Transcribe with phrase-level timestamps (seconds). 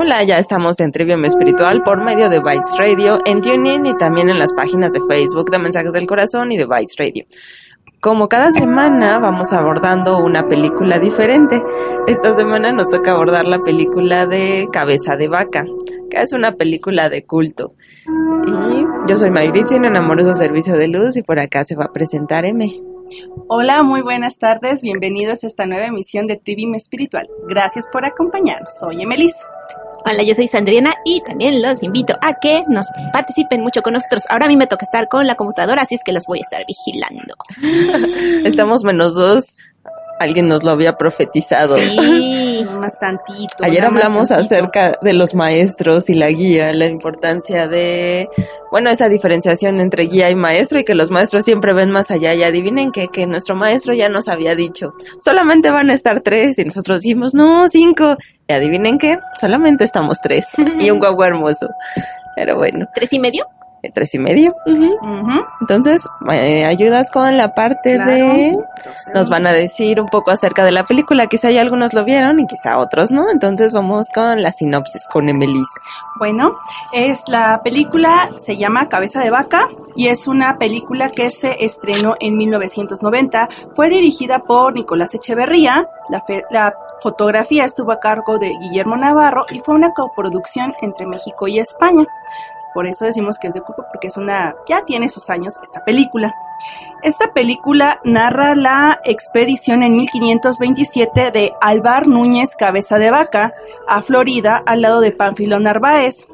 [0.00, 4.28] Hola, ya estamos en Trivium Espiritual por medio de Bytes Radio, en TuneIn y también
[4.28, 7.26] en las páginas de Facebook de Mensajes del Corazón y de Bytes Radio.
[8.00, 11.60] Como cada semana vamos abordando una película diferente.
[12.06, 15.64] Esta semana nos toca abordar la película de Cabeza de Vaca,
[16.08, 17.72] que es una película de culto.
[18.46, 21.92] Y yo soy Mayritzi en Amoroso Servicio de Luz y por acá se va a
[21.92, 22.70] presentar M.
[23.48, 27.28] Hola, muy buenas tardes, bienvenidos a esta nueva emisión de Trivium Espiritual.
[27.48, 29.34] Gracias por acompañarnos, soy Emelis.
[30.04, 34.24] Hola, yo soy Sandriana y también los invito a que nos participen mucho con nosotros.
[34.28, 36.42] Ahora a mí me toca estar con la computadora, así es que los voy a
[36.42, 37.34] estar vigilando.
[38.44, 39.54] Estamos menos dos.
[40.18, 41.76] Alguien nos lo había profetizado.
[41.76, 43.56] Sí, más tantito.
[43.62, 44.54] Ayer hablamos tantito.
[44.54, 48.28] acerca de los maestros y la guía, la importancia de,
[48.70, 52.34] bueno, esa diferenciación entre guía y maestro y que los maestros siempre ven más allá
[52.34, 56.58] y adivinen que, que nuestro maestro ya nos había dicho, solamente van a estar tres
[56.58, 58.16] y nosotros dijimos, no, cinco.
[58.48, 60.46] Y adivinen qué, solamente estamos tres
[60.80, 61.68] y un guagua hermoso.
[62.34, 63.46] Pero bueno, ¿Tres y medio?
[63.82, 64.54] Eh, tres y medio.
[65.60, 68.10] Entonces, ¿me ayudas con la parte claro.
[68.10, 68.48] de...
[68.48, 72.04] Entonces, Nos van a decir un poco acerca de la película, quizá ya algunos lo
[72.04, 75.68] vieron y quizá otros no, entonces vamos con la sinopsis con Emelis.
[76.18, 76.56] Bueno,
[76.92, 82.14] es la película, se llama Cabeza de Vaca y es una película que se estrenó
[82.20, 83.48] en 1990.
[83.74, 85.88] Fue dirigida por Nicolás Echeverría.
[86.08, 91.06] La, fe- la fotografía estuvo a cargo de Guillermo Navarro y fue una coproducción entre
[91.06, 92.04] México y España.
[92.78, 95.84] Por eso decimos que es de culpa, porque es una, ya tiene sus años esta
[95.84, 96.32] película.
[97.02, 103.52] Esta película narra la expedición en 1527 de Alvar Núñez Cabeza de Vaca
[103.88, 106.28] a Florida al lado de Pánfilo Narváez.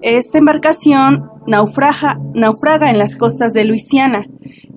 [0.00, 4.24] Esta embarcación naufraga, naufraga en las costas de Luisiana.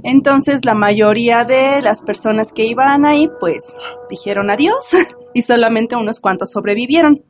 [0.03, 3.77] Entonces la mayoría de las personas que iban ahí pues
[4.09, 4.89] dijeron adiós
[5.33, 7.23] y solamente unos cuantos sobrevivieron.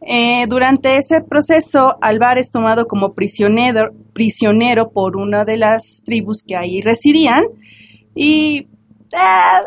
[0.00, 3.92] Eh, durante ese proceso, Alvar es tomado como prisionero,
[4.92, 7.44] por una de las tribus que ahí residían
[8.14, 8.68] y
[9.14, 9.62] ah,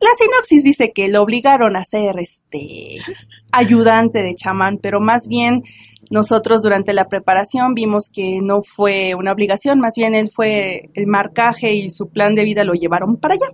[0.00, 2.98] la sinopsis dice que lo obligaron a ser este
[3.52, 5.62] ayudante de chamán, pero más bien
[6.10, 11.06] nosotros durante la preparación vimos que no fue una obligación, más bien él fue el
[11.06, 13.46] marcaje y su plan de vida lo llevaron para allá.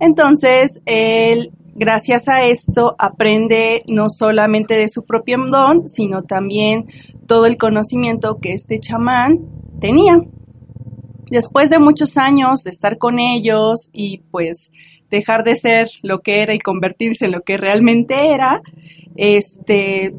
[0.00, 6.86] Entonces, él, gracias a esto, aprende no solamente de su propio don, sino también
[7.26, 9.40] todo el conocimiento que este chamán
[9.80, 10.18] tenía.
[11.30, 14.70] Después de muchos años de estar con ellos y pues
[15.10, 18.62] dejar de ser lo que era y convertirse en lo que realmente era,
[19.16, 20.14] este,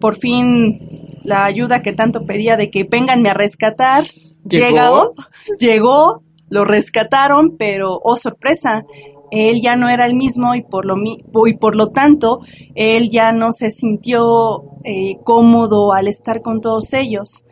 [0.00, 4.04] por fin la ayuda que tanto pedía de que venganme a rescatar,
[4.48, 4.66] ¿Llegó?
[4.68, 5.14] llegó,
[5.58, 8.84] llegó, lo rescataron, pero oh sorpresa,
[9.30, 12.40] él ya no era el mismo y por lo, mi- y por lo tanto
[12.74, 17.44] él ya no se sintió eh, cómodo al estar con todos ellos.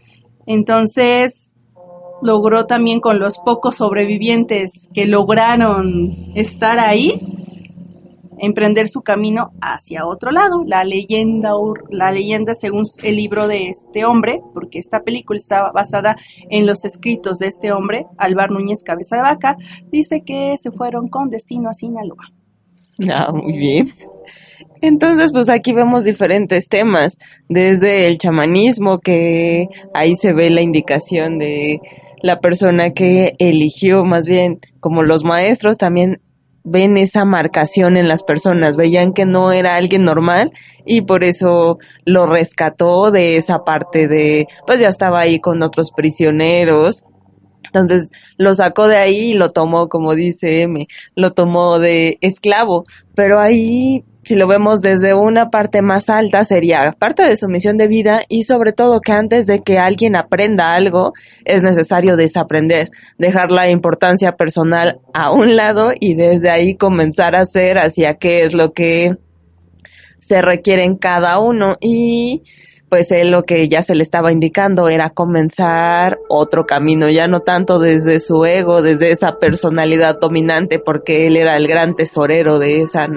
[0.46, 1.56] Entonces
[2.22, 7.20] logró también con los pocos sobrevivientes que lograron estar ahí
[8.44, 11.50] emprender su camino hacia otro lado, la leyenda,
[11.90, 16.16] la leyenda según el libro de este hombre, porque esta película está basada
[16.50, 19.56] en los escritos de este hombre, Alvar Núñez Cabeza de Vaca,
[19.90, 22.32] dice que se fueron con destino a Sinaloa.
[23.08, 23.92] Ah, muy bien.
[24.80, 27.16] Entonces, pues aquí vemos diferentes temas,
[27.48, 31.80] desde el chamanismo, que ahí se ve la indicación de
[32.22, 36.20] la persona que eligió, más bien como los maestros también
[36.64, 40.50] ven esa marcación en las personas, veían que no era alguien normal
[40.86, 45.92] y por eso lo rescató de esa parte de, pues ya estaba ahí con otros
[45.92, 47.04] prisioneros
[47.64, 52.84] Entonces lo sacó de ahí y lo tomó, como dice M, lo tomó de esclavo.
[53.14, 57.76] Pero ahí, si lo vemos desde una parte más alta, sería parte de su misión
[57.76, 61.12] de vida y sobre todo que antes de que alguien aprenda algo,
[61.44, 67.40] es necesario desaprender, dejar la importancia personal a un lado y desde ahí comenzar a
[67.40, 69.16] hacer hacia qué es lo que
[70.18, 71.76] se requiere en cada uno.
[71.80, 72.42] Y
[72.94, 77.40] pues él lo que ya se le estaba indicando era comenzar otro camino, ya no
[77.40, 82.82] tanto desde su ego, desde esa personalidad dominante, porque él era el gran tesorero de
[82.82, 83.08] esa,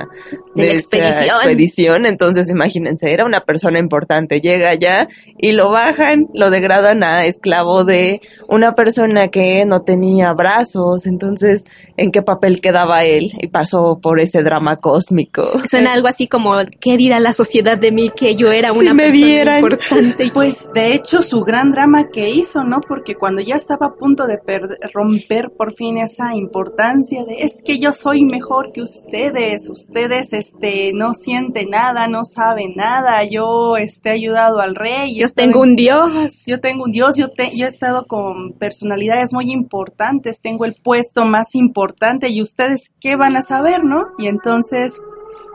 [0.56, 1.28] de, expedición.
[1.28, 2.06] expedición.
[2.08, 7.84] Entonces, imagínense, era una persona importante, llega allá y lo bajan, lo degradan a esclavo
[7.84, 11.66] de una persona que no tenía brazos, entonces,
[11.98, 13.32] ¿en qué papel quedaba él?
[13.40, 15.52] Y pasó por ese drama cósmico.
[15.70, 18.96] Suena algo así como, ¿qué dirá la sociedad de mí que yo era una si
[18.96, 20.32] me persona vieran, importante?
[20.34, 22.82] Pues de hecho su gran drama que hizo, ¿no?
[22.82, 27.62] Porque cuando ya estaba a punto de perder- romper por fin esa importancia de es
[27.64, 33.78] que yo soy mejor que ustedes, ustedes este no sienten nada, no saben nada, yo
[33.78, 36.44] este he ayudado al rey, Yo tengo un dios.
[36.46, 40.76] yo tengo un Dios, yo, te- yo he estado con personalidades muy importantes, tengo el
[40.76, 44.08] puesto más importante y ustedes qué van a saber, ¿no?
[44.18, 45.00] Y entonces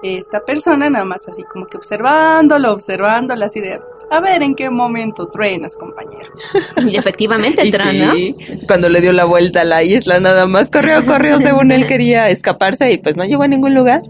[0.03, 3.79] esta persona nada más así como que observándolo, observándolo, así de,
[4.11, 6.29] a ver en qué momento truenas, compañero.
[6.93, 8.13] Y efectivamente, ¿no?
[8.13, 11.87] sí, cuando le dio la vuelta a la isla, nada más corrió, corrió según él
[11.89, 14.03] quería escaparse y pues no llegó a ningún lugar.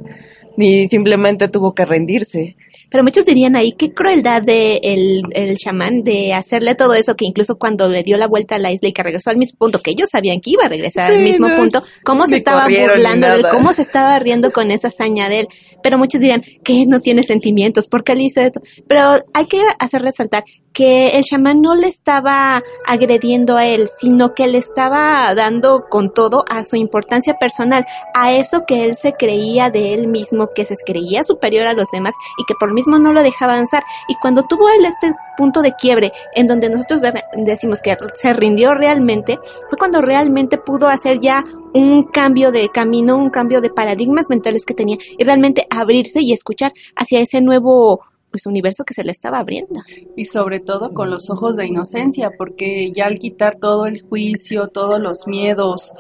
[0.56, 2.56] Ni simplemente tuvo que rendirse.
[2.93, 7.25] Pero muchos dirían ahí, qué crueldad de el, el chamán de hacerle todo eso, que
[7.25, 9.81] incluso cuando le dio la vuelta a la isla y que regresó al mismo punto,
[9.81, 13.27] que ellos sabían que iba a regresar al mismo no, punto, cómo se estaba burlando
[13.27, 15.49] de él, cómo se estaba riendo con esa hazaña de él.
[15.83, 18.61] Pero muchos dirían, que no tiene sentimientos, ¿por qué él hizo esto?
[18.87, 24.34] Pero hay que hacer resaltar que el chamán no le estaba agrediendo a él, sino
[24.34, 27.84] que le estaba dando con todo a su importancia personal,
[28.14, 31.90] a eso que él se creía de él mismo, que se creía superior a los
[31.90, 33.82] demás y que por lo mismo no lo dejaba avanzar.
[34.08, 38.32] Y cuando tuvo él este punto de quiebre, en donde nosotros de- decimos que se
[38.32, 39.38] rindió realmente,
[39.69, 44.64] fue cuando realmente pudo hacer ya un cambio de camino, un cambio de paradigmas mentales
[44.64, 48.00] que tenía y realmente abrirse y escuchar hacia ese nuevo
[48.32, 49.81] pues universo que se le estaba abriendo.
[50.17, 54.67] Y sobre todo con los ojos de inocencia, porque ya al quitar todo el juicio,
[54.69, 55.93] todos los miedos,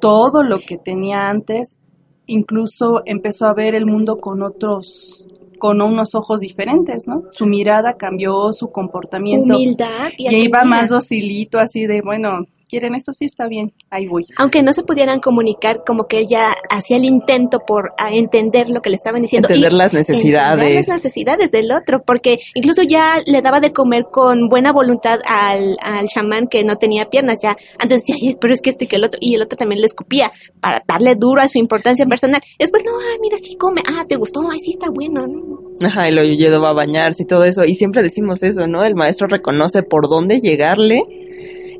[0.00, 1.78] todo lo que tenía antes,
[2.26, 5.28] incluso empezó a ver el mundo con otros,
[5.58, 7.24] con unos ojos diferentes, ¿no?
[7.30, 9.54] Su mirada cambió, su comportamiento.
[9.54, 13.12] Humildad y, y iba más docilito, así de, bueno, ¿quieren esto?
[13.12, 14.24] Sí, está bien, ahí voy.
[14.36, 18.68] aunque no se pudieran comunicar, como que él ya hacía el intento por a entender
[18.68, 19.48] lo que le estaban diciendo.
[19.48, 20.60] Entender y las necesidades.
[20.60, 25.18] entender las necesidades del otro, porque incluso ya le daba de comer con buena voluntad
[25.26, 27.38] al, al chamán que no tenía piernas.
[27.42, 29.80] Ya antes decía, "Ay, pero es que este que el otro, y el otro también
[29.80, 32.40] le escupía para darle duro a su importancia personal.
[32.58, 35.86] Después, no, ay, mira, sí come, ah, te gustó, ay, sí está bueno, ¿no?
[35.86, 37.64] Ajá, y lo llevó a bañarse y todo eso.
[37.64, 38.84] Y siempre decimos eso, ¿no?
[38.84, 41.02] El maestro reconoce por dónde llegarle.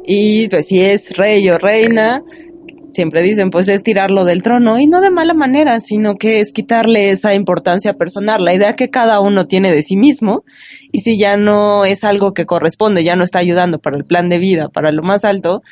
[0.06, 2.22] Y pues si es rey o reina,
[2.96, 4.78] siempre dicen, pues es tirarlo del trono.
[4.78, 8.88] Y no de mala manera, sino que es quitarle esa importancia personal, la idea que
[8.88, 10.44] cada uno tiene de sí mismo.
[10.92, 14.28] Y si ya no es algo que corresponde, ya no está ayudando para el plan
[14.28, 15.62] de vida, para lo más alto,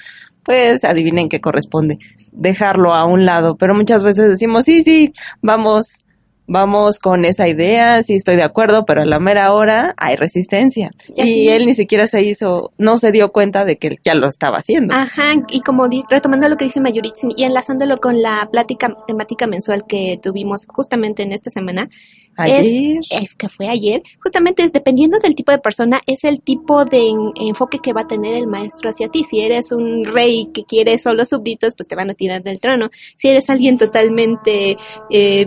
[0.44, 1.98] pues adivinen qué corresponde.
[2.32, 3.56] Dejarlo a un lado.
[3.56, 6.03] Pero muchas veces decimos, sí, sí, vamos,
[6.46, 10.90] vamos con esa idea, sí estoy de acuerdo, pero a la mera hora hay resistencia.
[11.08, 14.28] Y él ni siquiera se hizo, no se dio cuenta de que él ya lo
[14.28, 14.94] estaba haciendo.
[14.94, 19.84] Ajá, y como retomando lo que dice Mayuritzin y enlazándolo con la plática temática mensual
[19.86, 21.88] que tuvimos justamente en esta semana,
[22.36, 26.84] Ayer, es, que fue ayer, justamente es dependiendo del tipo de persona, es el tipo
[26.84, 29.24] de en- enfoque que va a tener el maestro hacia ti.
[29.24, 32.90] Si eres un rey que quiere solo súbditos, pues te van a tirar del trono.
[33.16, 34.76] Si eres alguien totalmente
[35.10, 35.46] eh,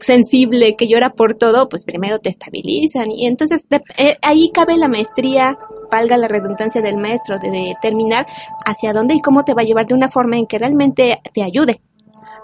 [0.00, 3.10] sensible, que llora por todo, pues primero te estabilizan.
[3.10, 5.58] Y entonces eh, ahí cabe la maestría,
[5.90, 8.26] valga la redundancia del maestro, de determinar
[8.64, 11.42] hacia dónde y cómo te va a llevar de una forma en que realmente te
[11.42, 11.80] ayude.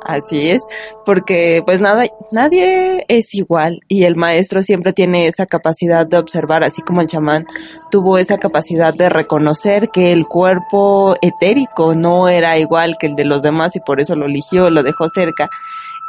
[0.07, 0.63] así es,
[1.07, 6.63] porque pues nada, nadie es igual y el maestro siempre tiene esa capacidad de observar,
[6.63, 7.47] así como el chamán
[7.91, 13.25] tuvo esa capacidad de reconocer que el cuerpo etérico no era igual que el de
[13.25, 15.49] los demás y por eso lo eligió, lo dejó cerca.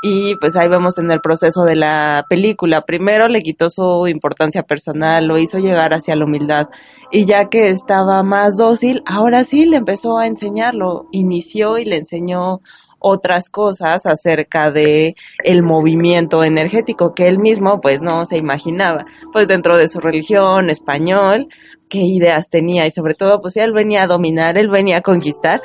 [0.08, 2.82] Y pues ahí vemos en el proceso de la película.
[2.82, 6.68] Primero le quitó su importancia personal, lo hizo llegar hacia la humildad.
[7.12, 11.08] Y ya que estaba más dócil, ahora sí le empezó a enseñarlo.
[11.12, 12.62] Inició y le enseñó
[13.00, 19.08] otras cosas acerca de el movimiento energético que él mismo pues no se imaginaba.
[19.34, 21.48] Pues dentro de su religión español,
[21.90, 25.64] qué ideas tenía y sobre todo pues él venía a dominar, él venía a conquistar,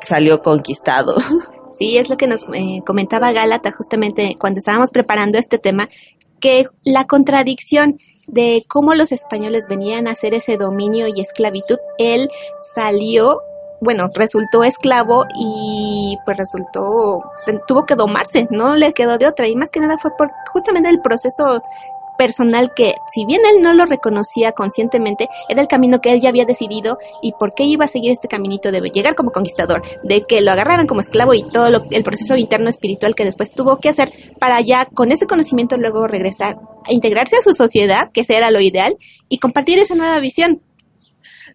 [0.00, 1.14] salió conquistado.
[1.78, 5.88] Sí, es lo que nos eh, comentaba Gálata justamente cuando estábamos preparando este tema,
[6.40, 12.30] que la contradicción de cómo los españoles venían a hacer ese dominio y esclavitud, él
[12.74, 13.40] salió,
[13.80, 17.22] bueno, resultó esclavo y pues resultó,
[17.68, 19.46] tuvo que domarse, no le quedó de otra.
[19.46, 21.62] Y más que nada fue por justamente el proceso
[22.18, 26.28] personal que, si bien él no lo reconocía conscientemente, era el camino que él ya
[26.28, 30.22] había decidido y por qué iba a seguir este caminito de llegar como conquistador, de
[30.22, 33.78] que lo agarraran como esclavo y todo lo, el proceso interno espiritual que después tuvo
[33.78, 38.22] que hacer para ya con ese conocimiento luego regresar a integrarse a su sociedad, que
[38.22, 38.96] ese era lo ideal,
[39.28, 40.60] y compartir esa nueva visión.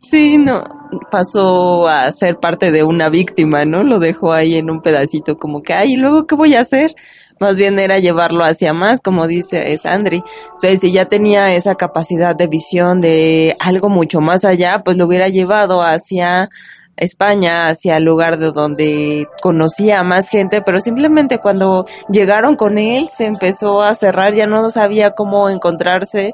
[0.03, 0.63] Sí, no,
[1.09, 3.83] pasó a ser parte de una víctima, ¿no?
[3.83, 6.95] Lo dejó ahí en un pedacito como que, ay, ¿y luego qué voy a hacer?
[7.39, 10.23] más bien era llevarlo hacia más, como dice Sandri.
[10.53, 15.05] Entonces, si ya tenía esa capacidad de visión de algo mucho más allá, pues lo
[15.05, 16.49] hubiera llevado hacia
[16.97, 22.77] España, hacia el lugar de donde conocía a más gente, pero simplemente cuando llegaron con
[22.77, 26.33] él se empezó a cerrar, ya no sabía cómo encontrarse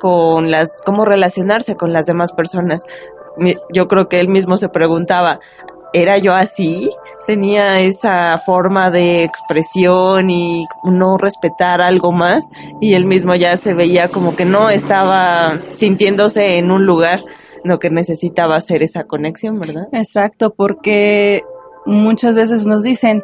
[0.00, 2.82] con las, cómo relacionarse con las demás personas.
[3.72, 5.40] Yo creo que él mismo se preguntaba,
[5.92, 6.90] ¿era yo así?
[7.26, 12.44] tenía esa forma de expresión y no respetar algo más
[12.80, 17.24] y él mismo ya se veía como que no estaba sintiéndose en un lugar,
[17.66, 19.88] lo que necesitaba hacer esa conexión, ¿verdad?
[19.92, 21.42] Exacto, porque
[21.84, 23.22] muchas veces nos dicen,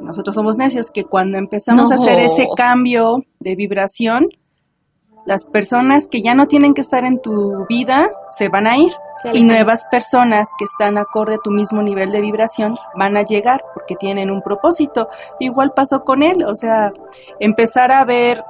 [0.00, 4.28] nosotros somos necios, que cuando empezamos a hacer ese cambio de vibración,
[5.26, 8.92] las personas que ya no tienen que estar en tu vida se van a ir
[9.32, 13.64] y nuevas personas que están acorde a tu mismo nivel de vibración van a llegar
[13.72, 15.08] porque tienen un propósito.
[15.40, 16.92] Igual pasó con él, o sea,
[17.40, 18.44] empezar a ver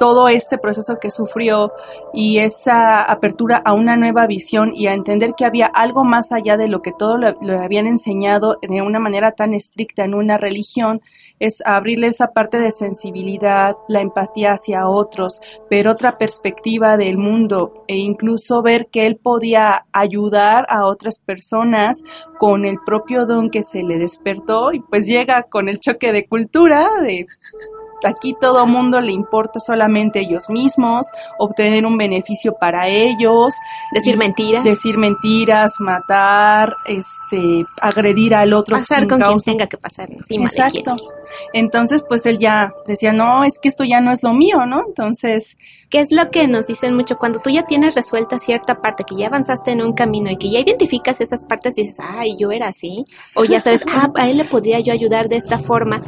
[0.00, 1.72] todo este proceso que sufrió
[2.14, 6.56] y esa apertura a una nueva visión y a entender que había algo más allá
[6.56, 11.02] de lo que todo lo, habían enseñado de una manera tan estricta en una religión,
[11.38, 17.84] es abrirle esa parte de sensibilidad, la empatía hacia otros, ver otra perspectiva del mundo
[17.86, 22.02] e incluso ver que él podía ayudar a otras personas
[22.38, 26.26] con el propio don que se le despertó y pues llega con el choque de
[26.26, 27.26] cultura, de
[28.08, 31.06] aquí todo mundo le importa solamente ellos mismos,
[31.38, 33.54] obtener un beneficio para ellos,
[33.92, 40.08] decir mentiras, decir mentiras, matar, este, agredir al otro pasar con quien tenga que pasar
[40.28, 40.96] Exacto.
[41.52, 44.82] Entonces, pues él ya decía, "No, es que esto ya no es lo mío", ¿no?
[44.86, 45.56] Entonces,
[45.88, 49.16] ¿qué es lo que nos dicen mucho cuando tú ya tienes resuelta cierta parte, que
[49.16, 52.68] ya avanzaste en un camino y que ya identificas esas partes, dices, "Ay, yo era
[52.68, 53.04] así",
[53.34, 56.02] o ya sabes, "Ah, a él le podría yo ayudar de esta forma."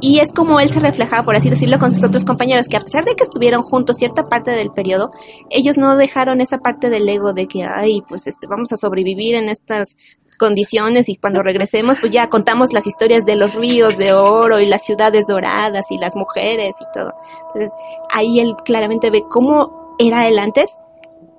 [0.00, 2.80] Y es como él se reflejaba por así decirlo, con sus otros compañeros, que a
[2.80, 5.10] pesar de que estuvieron juntos cierta parte del periodo,
[5.50, 9.34] ellos no dejaron esa parte del ego de que, ay, pues este, vamos a sobrevivir
[9.34, 9.96] en estas
[10.38, 14.66] condiciones y cuando regresemos pues ya contamos las historias de los ríos de oro y
[14.66, 17.12] las ciudades doradas y las mujeres y todo.
[17.48, 17.70] Entonces
[18.08, 20.70] ahí él claramente ve cómo era él antes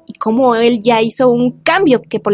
[0.10, 2.34] y cómo él ya hizo un cambio, que por,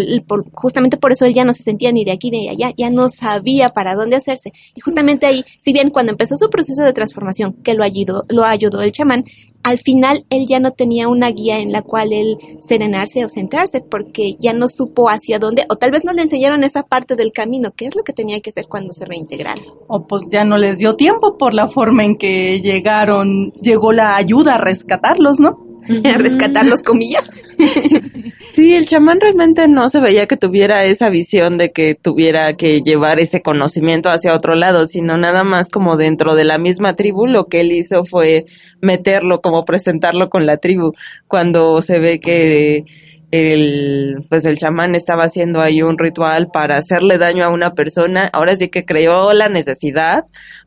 [0.53, 2.89] justamente por eso él ya no se sentía ni de aquí ni de allá, ya
[2.89, 4.53] no sabía para dónde hacerse.
[4.73, 8.45] Y justamente ahí, si bien cuando empezó su proceso de transformación, que lo ayudó, lo
[8.45, 9.25] ayudó el chamán,
[9.63, 13.81] al final él ya no tenía una guía en la cual él serenarse o centrarse,
[13.81, 17.33] porque ya no supo hacia dónde, o tal vez no le enseñaron esa parte del
[17.33, 19.61] camino, que es lo que tenía que hacer cuando se reintegrara.
[19.87, 24.15] O pues ya no les dio tiempo por la forma en que llegaron, llegó la
[24.15, 25.64] ayuda a rescatarlos, ¿no?
[26.03, 27.29] a rescatar los comillas.
[28.55, 32.79] Sí, el chamán realmente no se veía que tuviera esa visión de que tuviera que
[32.79, 37.27] llevar ese conocimiento hacia otro lado, sino nada más como dentro de la misma tribu,
[37.27, 38.45] lo que él hizo fue
[38.79, 40.93] meterlo, como presentarlo con la tribu,
[41.27, 42.85] cuando se ve que
[43.31, 48.29] el, pues el chamán estaba haciendo ahí un ritual para hacerle daño a una persona,
[48.31, 50.23] ahora sí que creó la necesidad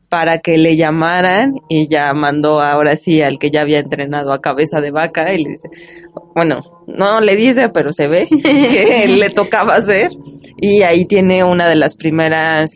[0.09, 4.41] para que le llamaran y ya mandó ahora sí al que ya había entrenado a
[4.41, 5.69] cabeza de vaca y le dice,
[6.35, 10.09] bueno, no le dice, pero se ve que le tocaba hacer.
[10.57, 12.71] Y ahí tiene una de las primeras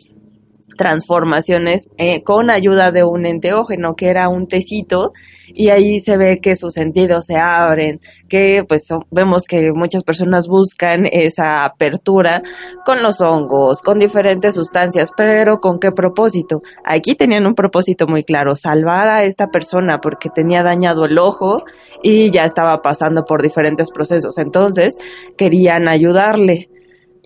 [0.78, 5.12] transformaciones eh, con ayuda de un enteógeno que era un tecito
[5.54, 10.48] y ahí se ve que sus sentidos se abren, que pues vemos que muchas personas
[10.48, 12.42] buscan esa apertura
[12.84, 16.62] con los hongos, con diferentes sustancias, pero ¿con qué propósito?
[16.84, 21.64] Aquí tenían un propósito muy claro, salvar a esta persona porque tenía dañado el ojo
[22.02, 24.96] y ya estaba pasando por diferentes procesos, entonces
[25.36, 26.68] querían ayudarle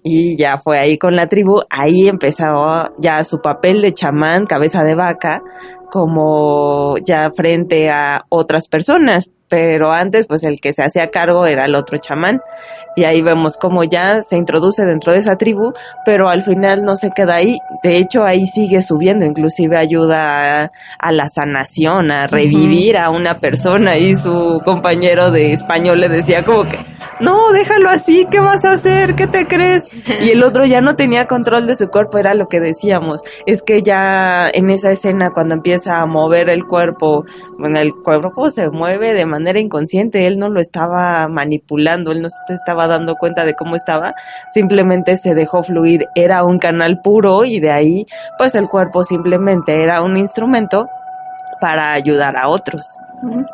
[0.09, 4.83] y ya fue ahí con la tribu, ahí empezó ya su papel de chamán, cabeza
[4.85, 5.43] de vaca,
[5.91, 11.65] como ya frente a otras personas, pero antes pues el que se hacía cargo era
[11.65, 12.41] el otro chamán.
[12.97, 15.73] Y ahí vemos cómo ya se introduce dentro de esa tribu,
[16.05, 21.13] pero al final no se queda ahí, de hecho ahí sigue subiendo, inclusive ayuda a,
[21.13, 23.97] la sanación, a revivir a una persona.
[23.97, 26.79] Y su compañero de español le decía como que
[27.21, 29.15] no, déjalo así, ¿qué vas a hacer?
[29.15, 29.85] ¿Qué te crees?
[30.21, 33.21] Y el otro ya no tenía control de su cuerpo, era lo que decíamos.
[33.47, 37.25] Es que ya en esa escena, cuando empieza a mover el cuerpo,
[37.59, 42.29] bueno, el cuerpo se mueve de manera inconsciente, él no lo estaba manipulando, él no
[42.31, 44.15] se estaba dando cuenta de cómo estaba,
[44.53, 48.07] simplemente se dejó fluir, era un canal puro y de ahí,
[48.37, 50.87] pues el cuerpo simplemente era un instrumento
[51.61, 52.99] para ayudar a otros.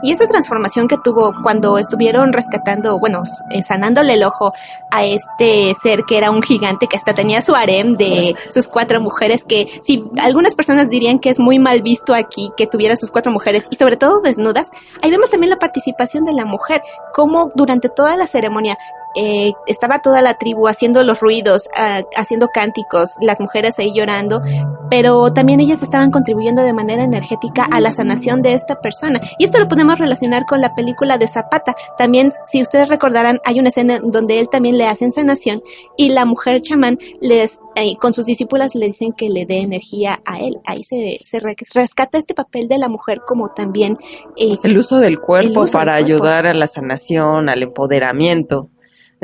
[0.03, 4.53] Y esa transformación que tuvo cuando estuvieron rescatando, bueno, eh, sanándole el ojo
[4.91, 9.01] a este ser que era un gigante que hasta tenía su harem de sus cuatro
[9.01, 13.11] mujeres, que si algunas personas dirían que es muy mal visto aquí que tuviera sus
[13.11, 14.71] cuatro mujeres y sobre todo desnudas,
[15.03, 18.79] ahí vemos también la participación de la mujer, como durante toda la ceremonia
[19.15, 24.43] eh, estaba toda la tribu haciendo los ruidos, ah, haciendo cánticos, las mujeres ahí llorando,
[24.91, 29.21] pero también ellas estaban contribuyendo de manera energética a la sanación de esta persona.
[29.39, 31.75] Y esto lo podemos relacionar con la película de Zapata.
[31.97, 35.63] También, si ustedes recordarán, hay una escena donde él también le hacen sanación
[35.97, 40.21] y la mujer chamán les, eh, con sus discípulas le dicen que le dé energía
[40.25, 40.61] a él.
[40.65, 43.99] Ahí se, se rescata este papel de la mujer como también...
[44.37, 48.71] Eh, el uso del cuerpo para ayudar a la sanación, al empoderamiento.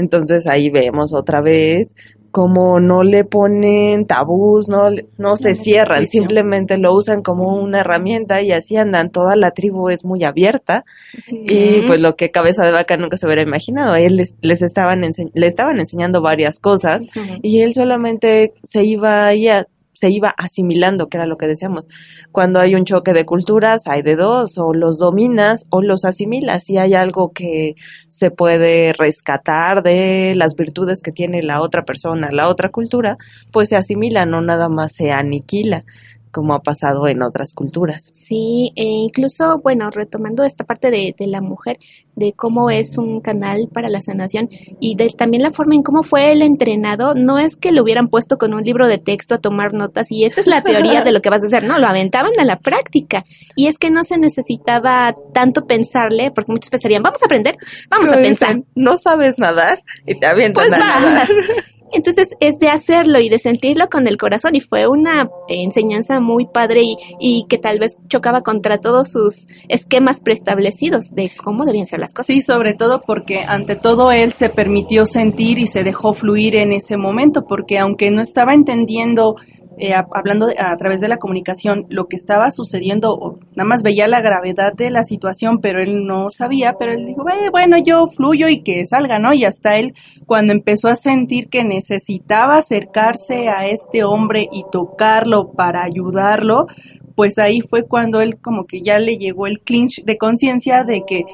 [0.00, 1.94] Entonces ahí vemos otra vez
[2.30, 4.88] como no le ponen tabús, no,
[5.18, 9.10] no se cierran, simplemente lo usan como una herramienta y así andan.
[9.10, 10.84] Toda la tribu es muy abierta
[11.28, 13.94] y pues lo que Cabeza de Vaca nunca se hubiera imaginado.
[13.94, 17.06] A él les, les estaban le estaban enseñando varias cosas
[17.42, 19.66] y él solamente se iba ahí a
[20.00, 21.86] se iba asimilando, que era lo que decíamos.
[22.32, 26.64] Cuando hay un choque de culturas, hay de dos, o los dominas o los asimilas.
[26.64, 27.74] Si hay algo que
[28.08, 33.18] se puede rescatar de las virtudes que tiene la otra persona, la otra cultura,
[33.52, 35.84] pues se asimila, no nada más se aniquila
[36.30, 38.10] como ha pasado en otras culturas.
[38.12, 41.78] Sí, e incluso, bueno, retomando esta parte de, de, la mujer,
[42.16, 44.48] de cómo es un canal para la sanación
[44.80, 48.08] y de también la forma en cómo fue el entrenado, no es que lo hubieran
[48.08, 51.12] puesto con un libro de texto a tomar notas y esta es la teoría de
[51.12, 53.24] lo que vas a hacer, no, lo aventaban a la práctica
[53.56, 57.56] y es que no se necesitaba tanto pensarle, porque muchos pensarían, vamos a aprender,
[57.88, 58.62] vamos a pensar.
[58.74, 61.28] no sabes nadar y te avientan pues a nadar.
[61.92, 66.46] Entonces es de hacerlo y de sentirlo con el corazón y fue una enseñanza muy
[66.46, 71.86] padre y, y, que tal vez chocaba contra todos sus esquemas preestablecidos de cómo debían
[71.86, 72.26] ser las cosas.
[72.26, 76.72] Sí, sobre todo porque ante todo él se permitió sentir y se dejó fluir en
[76.72, 79.36] ese momento porque aunque no estaba entendiendo
[79.82, 84.22] eh, hablando a través de la comunicación lo que estaba sucediendo, nada más veía la
[84.22, 88.48] gravedad de la situación, pero él no sabía, pero él dijo, eh, bueno, yo fluyo
[88.48, 89.34] y que salga, ¿no?
[89.34, 89.92] Y hasta él,
[90.24, 96.68] cuando empezó a sentir que necesitaba acercarse a este hombre y tocarlo para ayudarlo,
[97.14, 101.02] pues ahí fue cuando él como que ya le llegó el clinch de conciencia de
[101.06, 101.24] que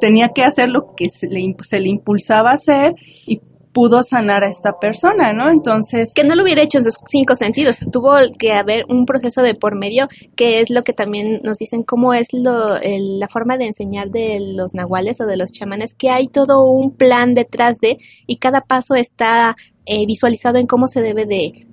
[0.00, 3.40] tenía que hacer lo que se le, se le impulsaba a hacer y
[3.74, 5.50] pudo sanar a esta persona, ¿no?
[5.50, 6.12] Entonces...
[6.14, 9.54] Que no lo hubiera hecho en sus cinco sentidos, tuvo que haber un proceso de
[9.54, 13.66] por medio, que es lo que también nos dicen cómo es lo, la forma de
[13.66, 17.98] enseñar de los nahuales o de los chamanes, que hay todo un plan detrás de,
[18.26, 19.56] y cada paso está
[19.86, 21.66] eh, visualizado en cómo se debe de,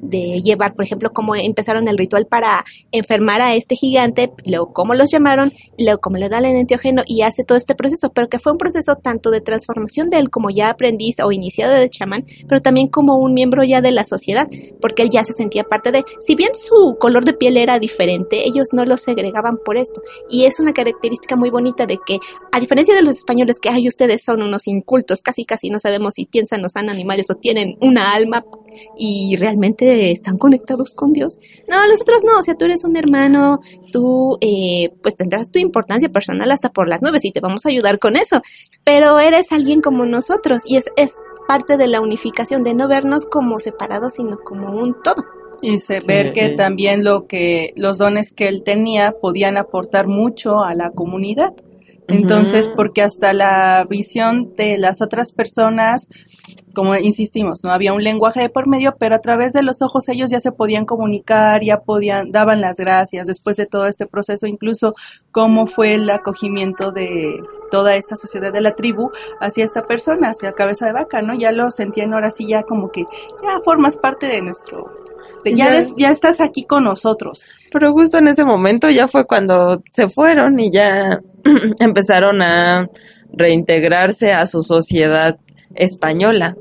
[0.43, 5.09] llevar, por ejemplo, cómo empezaron el ritual para enfermar a este gigante, luego cómo los
[5.11, 8.51] llamaron, luego cómo le da el enteógeno y hace todo este proceso, pero que fue
[8.51, 12.61] un proceso tanto de transformación de él como ya aprendiz o iniciado de chamán, pero
[12.61, 14.47] también como un miembro ya de la sociedad,
[14.81, 18.45] porque él ya se sentía parte de, si bien su color de piel era diferente,
[18.45, 22.19] ellos no lo segregaban por esto, y es una característica muy bonita de que,
[22.51, 26.15] a diferencia de los españoles que, ay, ustedes son unos incultos, casi casi no sabemos
[26.15, 28.45] si piensan o son animales o tienen una alma
[28.97, 31.37] y realmente están conectados con Dios.
[31.67, 33.61] No, los otros no, o sea, tú eres un hermano,
[33.91, 37.69] tú eh, pues tendrás tu importancia personal hasta por las nubes y te vamos a
[37.69, 38.41] ayudar con eso,
[38.83, 41.15] pero eres alguien como nosotros y es, es
[41.47, 45.23] parte de la unificación, de no vernos como separados, sino como un todo.
[45.61, 50.63] Y se ver que también lo que los dones que él tenía podían aportar mucho
[50.63, 51.53] a la comunidad.
[52.11, 56.07] Entonces, porque hasta la visión de las otras personas,
[56.73, 60.07] como insistimos, no había un lenguaje de por medio, pero a través de los ojos
[60.09, 64.47] ellos ya se podían comunicar, ya podían, daban las gracias después de todo este proceso,
[64.47, 64.93] incluso
[65.31, 70.53] cómo fue el acogimiento de toda esta sociedad de la tribu hacia esta persona, hacia
[70.53, 71.33] cabeza de vaca, ¿no?
[71.35, 73.05] Ya lo sentían ahora sí ya como que
[73.41, 75.00] ya formas parte de nuestro
[75.45, 77.45] ya, ya estás aquí con nosotros.
[77.71, 81.19] Pero justo en ese momento ya fue cuando se fueron y ya
[81.79, 82.87] empezaron a
[83.31, 85.37] reintegrarse a su sociedad
[85.75, 86.55] española.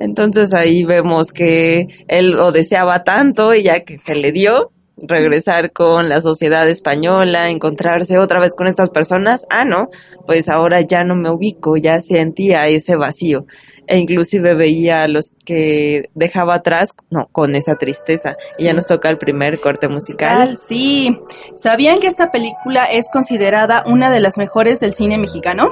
[0.00, 5.72] Entonces ahí vemos que él lo deseaba tanto y ya que se le dio, regresar
[5.72, 9.88] con la sociedad española, encontrarse otra vez con estas personas, ah, no,
[10.26, 13.46] pues ahora ya no me ubico, ya sentía ese vacío
[13.90, 18.36] e inclusive veía a los que dejaba atrás, no, con esa tristeza.
[18.56, 20.56] Y ya nos toca el primer corte musical.
[20.56, 21.18] Sí,
[21.56, 25.70] ¿sabían que esta película es considerada una de las mejores del cine mexicano?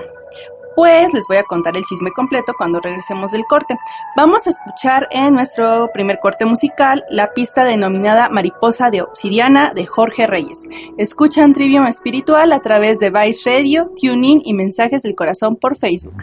[0.78, 3.74] pues les voy a contar el chisme completo cuando regresemos del corte.
[4.16, 9.86] Vamos a escuchar en nuestro primer corte musical la pista denominada Mariposa de Obsidiana de
[9.86, 10.68] Jorge Reyes.
[10.96, 16.22] Escuchan Trivium Espiritual a través de Vice Radio, TuneIn y Mensajes del Corazón por Facebook.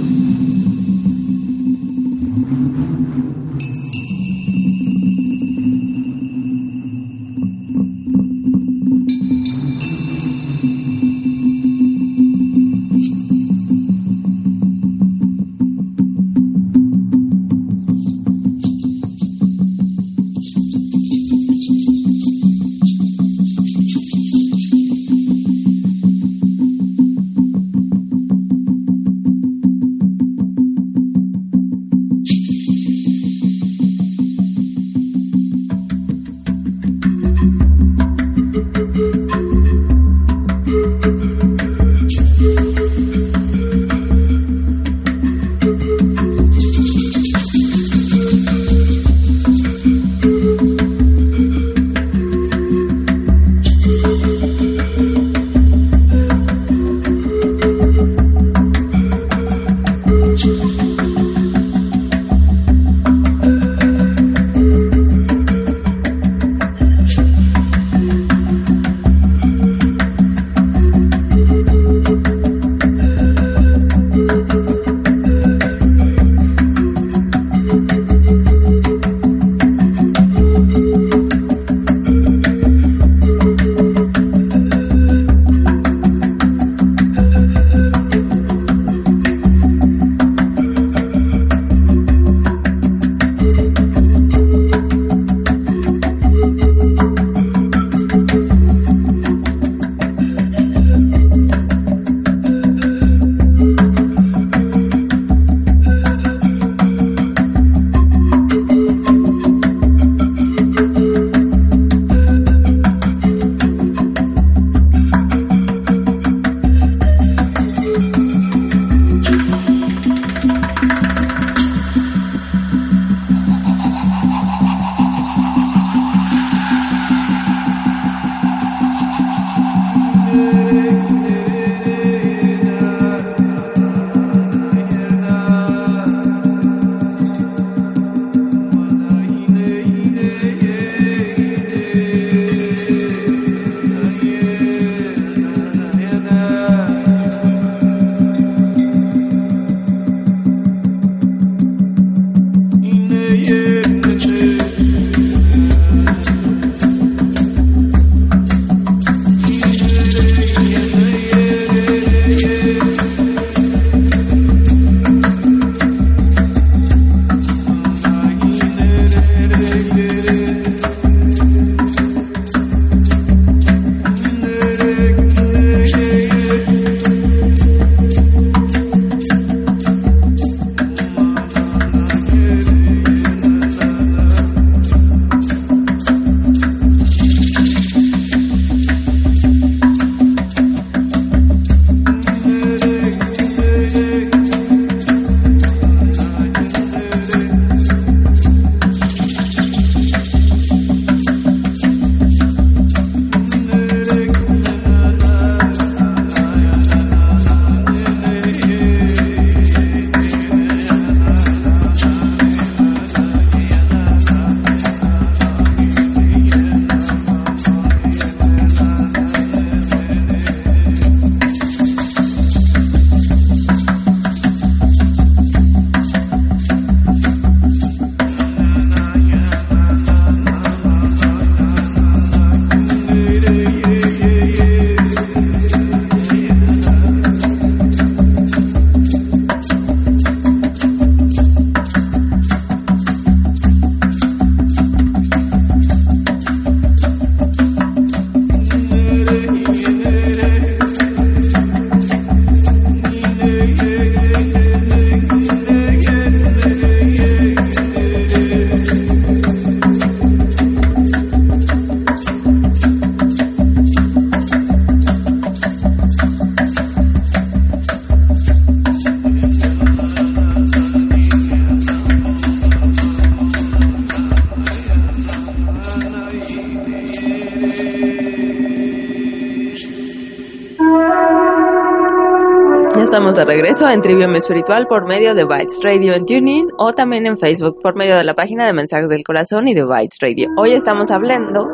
[283.11, 287.25] estamos de regreso en Trivium Espiritual por medio de Bytes Radio en TuneIn o también
[287.25, 290.47] en Facebook por medio de la página de Mensajes del Corazón y de Bytes Radio.
[290.55, 291.67] Hoy estamos hablando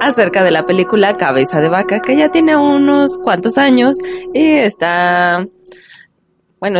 [0.00, 3.96] acerca de la película Cabeza de Vaca que ya tiene unos cuantos años
[4.32, 5.44] y está,
[6.60, 6.78] bueno,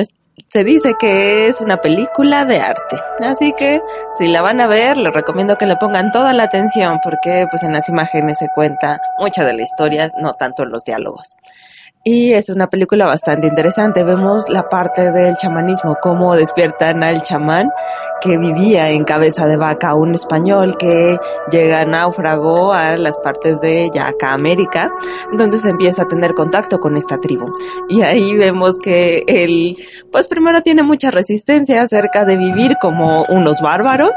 [0.48, 2.96] se dice que es una película de arte.
[3.18, 3.80] Así que
[4.16, 7.64] si la van a ver, les recomiendo que le pongan toda la atención porque pues
[7.64, 11.36] en las imágenes se cuenta mucha de la historia, no tanto en los diálogos.
[12.06, 14.04] Y es una película bastante interesante.
[14.04, 17.70] Vemos la parte del chamanismo, cómo despiertan al chamán
[18.20, 21.16] que vivía en cabeza de vaca, un español que
[21.50, 24.92] llega náufrago a las partes de ya América.
[25.32, 27.46] Entonces empieza a tener contacto con esta tribu.
[27.88, 29.78] Y ahí vemos que él,
[30.12, 34.12] pues primero tiene mucha resistencia acerca de vivir como unos bárbaros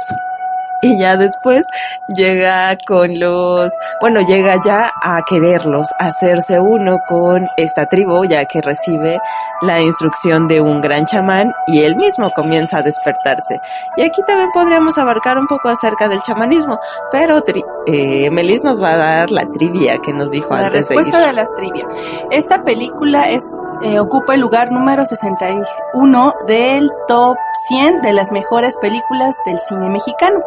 [0.82, 1.66] y ya después
[2.08, 8.46] llega con los, bueno, llega ya a quererlos, a hacerse uno con esta tribu, ya
[8.46, 9.20] que recibe
[9.62, 13.60] la instrucción de un gran chamán y él mismo comienza a despertarse.
[13.98, 16.80] Y aquí también podríamos abarcar un poco acerca del chamanismo,
[17.12, 17.42] pero
[17.86, 21.00] eh, Melis nos va a dar la trivia que nos dijo antes de ir.
[21.00, 21.88] respuesta de las trivia.
[22.32, 23.44] Esta película es
[23.84, 27.38] eh, ocupa el lugar número 61 del top
[27.68, 30.40] 100 de las mejores películas del cine mexicano.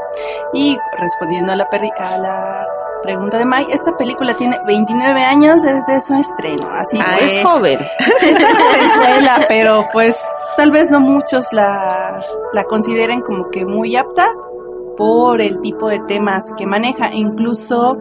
[0.52, 2.66] Y respondiendo a la, a la
[3.02, 7.78] pregunta de Mai, esta película tiene 29 años desde su estreno, así ah, es joven.
[8.20, 10.22] Es pero pues
[10.56, 12.20] tal vez no muchos la,
[12.52, 14.28] la consideren como que muy apta,
[15.00, 17.14] por el tipo de temas que maneja.
[17.14, 17.96] Incluso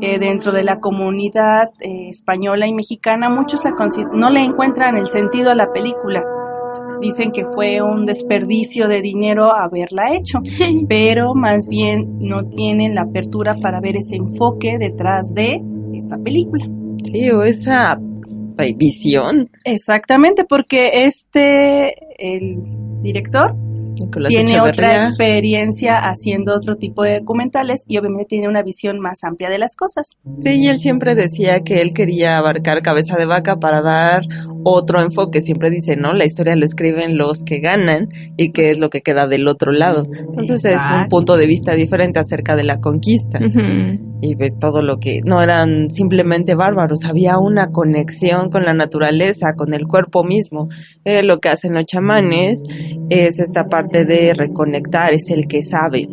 [0.00, 3.72] eh, dentro de la comunidad eh, española y mexicana, muchos la
[4.12, 6.22] no le encuentran el sentido a la película.
[7.00, 10.42] Dicen que fue un desperdicio de dinero haberla hecho,
[10.88, 15.60] pero más bien no tienen la apertura para ver ese enfoque detrás de
[15.92, 16.68] esta película.
[17.02, 17.98] Sí, o esa
[18.76, 19.50] visión.
[19.64, 22.60] Exactamente, porque este, el
[23.02, 23.56] director,
[24.28, 29.50] tiene otra experiencia haciendo otro tipo de documentales y obviamente tiene una visión más amplia
[29.50, 30.16] de las cosas.
[30.40, 34.22] Sí, y él siempre decía que él quería abarcar cabeza de vaca para dar
[34.64, 35.40] otro enfoque.
[35.40, 36.12] Siempre dice, ¿no?
[36.12, 39.72] La historia lo escriben los que ganan y qué es lo que queda del otro
[39.72, 40.06] lado.
[40.12, 43.38] Entonces es un punto de vista diferente acerca de la conquista.
[44.20, 49.54] Y ves todo lo que no eran simplemente bárbaros, había una conexión con la naturaleza,
[49.54, 50.68] con el cuerpo mismo.
[51.04, 52.62] Eh, lo que hacen los chamanes
[53.10, 56.08] es esta parte de reconectar, es el que sabe.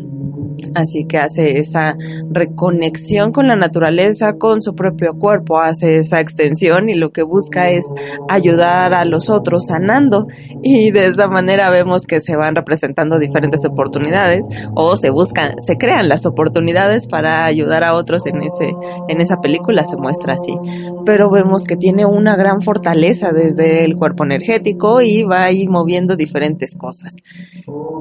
[0.75, 1.95] Así que hace esa
[2.29, 7.69] reconexión con la naturaleza, con su propio cuerpo, hace esa extensión y lo que busca
[7.69, 7.85] es
[8.29, 10.27] ayudar a los otros sanando
[10.63, 14.45] y de esa manera vemos que se van representando diferentes oportunidades
[14.75, 18.73] o se buscan, se crean las oportunidades para ayudar a otros en ese,
[19.07, 20.57] en esa película se muestra así.
[21.05, 26.15] Pero vemos que tiene una gran fortaleza desde el cuerpo energético y va ahí moviendo
[26.15, 27.13] diferentes cosas.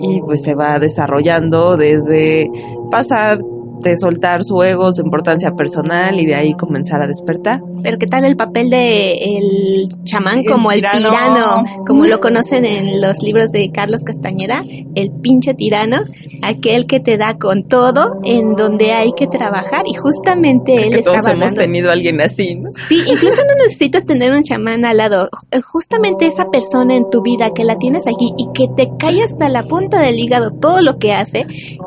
[0.00, 2.49] Y pues se va desarrollando desde
[2.90, 3.38] pasar
[3.82, 7.60] de soltar su ego, su importancia personal y de ahí comenzar a despertar.
[7.82, 13.00] Pero ¿qué tal el papel de el chamán como el tirano, como lo conocen en
[13.00, 14.64] los libros de Carlos Castañeda,
[14.94, 15.98] el pinche tirano,
[16.42, 21.26] aquel que te da con todo en donde hay que trabajar y justamente él todos
[21.26, 22.70] hemos tenido a alguien así, ¿no?
[22.88, 25.28] Sí, incluso no necesitas tener un chamán al lado,
[25.64, 29.48] justamente esa persona en tu vida que la tienes aquí y que te cae hasta
[29.48, 31.46] la punta del hígado todo lo que hace,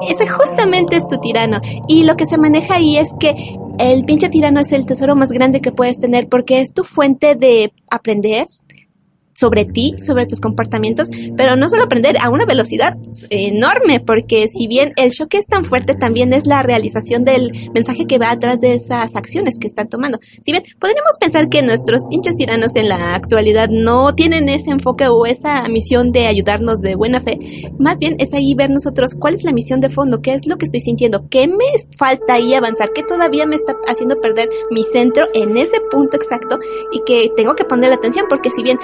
[0.10, 4.30] ese justamente es tu tirano y lo que se maneja ahí es que el pinche
[4.30, 8.48] tirano es el tesoro más grande que puedes tener porque es tu fuente de aprender,
[9.34, 12.98] sobre ti, sobre tus comportamientos, pero no solo aprender a una velocidad
[13.30, 18.06] enorme, porque si bien el choque es tan fuerte, también es la realización del mensaje
[18.06, 20.19] que va atrás de esas acciones que están tomando.
[20.43, 25.08] Si bien podríamos pensar que nuestros pinches tiranos en la actualidad no tienen ese enfoque
[25.08, 29.36] o esa misión de ayudarnos de buena fe, más bien es ahí ver nosotros cuál
[29.36, 31.65] es la misión de fondo, qué es lo que estoy sintiendo, qué me
[31.98, 36.60] falta ahí avanzar, qué todavía me está haciendo perder mi centro en ese punto exacto
[36.91, 38.78] y que tengo que poner la atención, porque si bien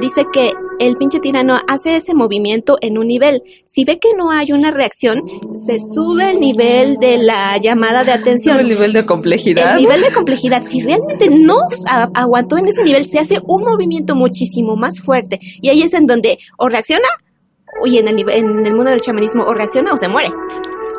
[0.00, 3.42] dice que el pinche tirano hace ese movimiento en un nivel.
[3.66, 5.22] Si ve que no hay una reacción,
[5.66, 8.58] se sube el nivel de la llamada de atención.
[8.58, 9.76] El nivel de complejidad.
[9.76, 10.62] El nivel de complejidad.
[10.66, 11.58] Si realmente no
[12.14, 15.38] aguantó en ese nivel, se hace un movimiento muchísimo más fuerte.
[15.60, 17.08] Y ahí es en donde o reacciona,
[17.84, 20.30] y en el, en el mundo del chamanismo, o reacciona o se muere.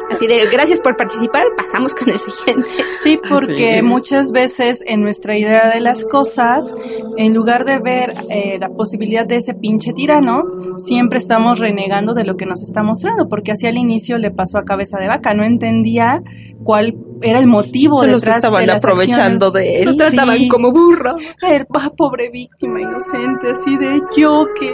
[0.10, 2.68] Así de, gracias por participar, pasamos con el siguiente.
[3.04, 6.74] Sí, porque muchas veces en nuestra idea de las cosas,
[7.18, 10.44] en lugar de ver eh, la posibilidad de ese pinche tirano,
[10.78, 14.58] siempre estamos renegando de lo que nos está mostrando, porque así al inicio le pasó
[14.58, 16.22] a cabeza de vaca, no entendía
[16.64, 19.86] cuál era el motivo Se de los estaban aprovechando de él.
[19.86, 20.48] Lo trataban Sí.
[20.48, 21.16] como burro.
[21.42, 24.74] El ah, pobre víctima inocente, así de yo que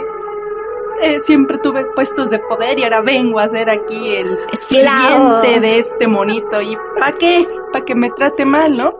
[1.02, 4.38] eh, siempre tuve puestos de poder y ahora vengo a ser aquí el
[4.68, 7.46] sirviente de este monito y ¿para qué?
[7.72, 8.94] Para que me trate mal, ¿no?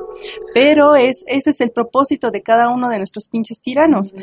[0.54, 4.14] Pero es ese es el propósito de cada uno de nuestros pinches tiranos,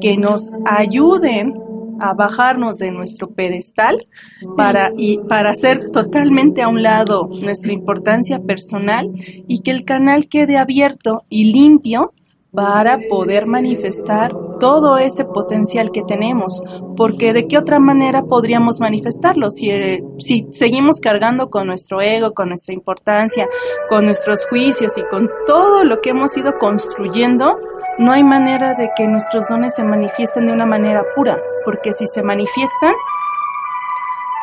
[0.00, 1.54] que nos ayuden
[2.00, 3.96] a bajarnos de nuestro pedestal
[4.56, 10.28] para y para hacer totalmente a un lado nuestra importancia personal y que el canal
[10.28, 12.12] quede abierto y limpio
[12.56, 16.62] para poder manifestar todo ese potencial que tenemos,
[16.96, 22.32] porque de qué otra manera podríamos manifestarlo si, eh, si seguimos cargando con nuestro ego,
[22.32, 23.46] con nuestra importancia,
[23.90, 27.58] con nuestros juicios y con todo lo que hemos ido construyendo,
[27.98, 32.06] no hay manera de que nuestros dones se manifiesten de una manera pura, porque si
[32.06, 32.94] se manifiestan,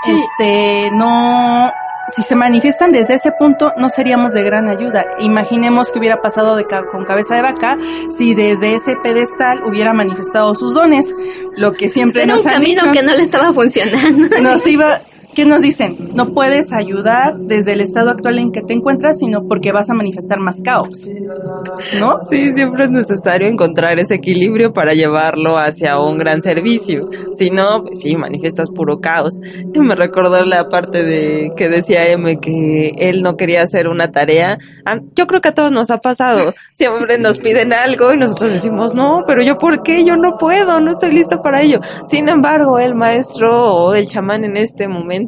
[0.06, 1.72] este, no,
[2.16, 5.06] si se manifiestan desde ese punto, no seríamos de gran ayuda.
[5.20, 7.78] Imaginemos que hubiera pasado de ca- con cabeza de vaca
[8.10, 11.16] si desde ese pedestal hubiera manifestado sus dones,
[11.58, 14.28] lo que siempre Era un nos han camino dicho, que no le estaba funcionando.
[14.42, 15.02] nos iba,
[15.34, 16.12] ¿qué nos dicen?
[16.14, 19.94] No puedes ayudar desde el estado actual en que te encuentras, sino porque vas a
[19.94, 21.08] manifestar más caos.
[22.00, 22.20] ¿No?
[22.30, 27.10] Sí, siempre es necesario encontrar ese equilibrio para llevarlo hacia un gran servicio.
[27.38, 29.34] Si no, pues sí, manifiestas puro caos.
[29.74, 34.12] Y me recordó la parte de que decía M que él no quería hacer una
[34.12, 34.58] tarea.
[34.86, 36.54] Ah, Yo creo que a todos nos ha pasado.
[36.74, 40.80] Siempre nos piden algo y nosotros decimos, no, pero yo por qué, yo no puedo,
[40.82, 41.80] no estoy listo para ello.
[42.06, 45.23] Sin embargo, el maestro o el chamán en este momento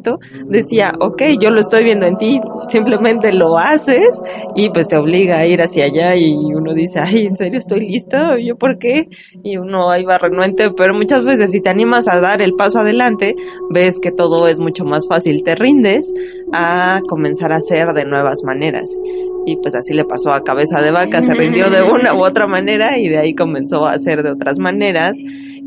[0.46, 4.20] decía, ok, yo lo estoy viendo en ti, simplemente lo haces
[4.54, 7.80] y pues te obliga a ir hacia allá y uno dice, ay, ¿en serio estoy
[7.80, 8.36] listo?
[8.38, 9.08] ¿Yo por qué?
[9.42, 12.80] Y uno ahí va renuente, pero muchas veces si te animas a dar el paso
[12.80, 13.34] adelante,
[13.70, 16.12] ves que todo es mucho más fácil, te rindes
[16.52, 18.86] a comenzar a hacer de nuevas maneras.
[19.46, 22.48] Y pues así le pasó a Cabeza de Vaca, se rindió de una u otra
[22.48, 25.16] manera y de ahí comenzó a hacer de otras maneras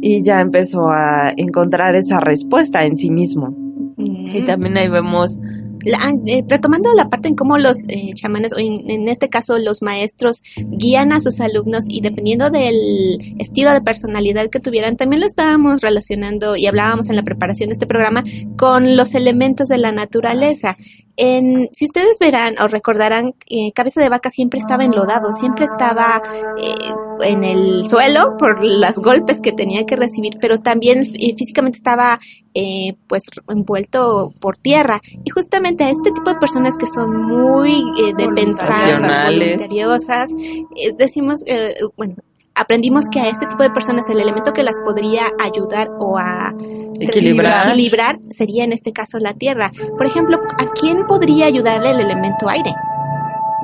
[0.01, 3.55] y ya empezó a encontrar esa respuesta en sí mismo.
[3.99, 5.37] Y también ahí vemos
[5.85, 9.57] La- eh, retomando la parte en cómo los eh, chamanes, o en, en este caso
[9.57, 15.21] los maestros, guían a sus alumnos y dependiendo del estilo de personalidad que tuvieran, también
[15.21, 18.25] lo estábamos relacionando y hablábamos en la preparación de este programa
[18.57, 20.75] con los elementos de la naturaleza.
[21.21, 26.23] En, si ustedes verán o recordarán, eh, Cabeza de Vaca siempre estaba enlodado, siempre estaba
[26.57, 26.93] eh,
[27.25, 32.21] en el suelo por los golpes que tenía que recibir, pero también eh, físicamente estaba
[32.53, 35.01] eh, pues envuelto por tierra.
[35.25, 39.03] Y justamente a este tipo de personas que son muy eh, de pensar,
[39.35, 42.15] eh, decimos, eh, bueno,
[42.59, 46.53] aprendimos que a este tipo de personas el elemento que las podría ayudar o a
[46.99, 47.67] Equilibrar.
[47.67, 49.71] equilibrar sería en este caso la tierra.
[49.97, 52.71] Por ejemplo, ¿a quién podría ayudarle el elemento aire?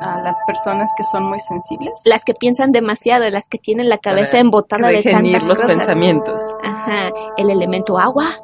[0.02, 1.92] A las personas que son muy sensibles.
[2.06, 5.68] Las que piensan demasiado, las que tienen la cabeza Para embotada de tantas los cosas.
[5.76, 6.42] pensamientos.
[6.64, 8.42] Ajá, el elemento agua.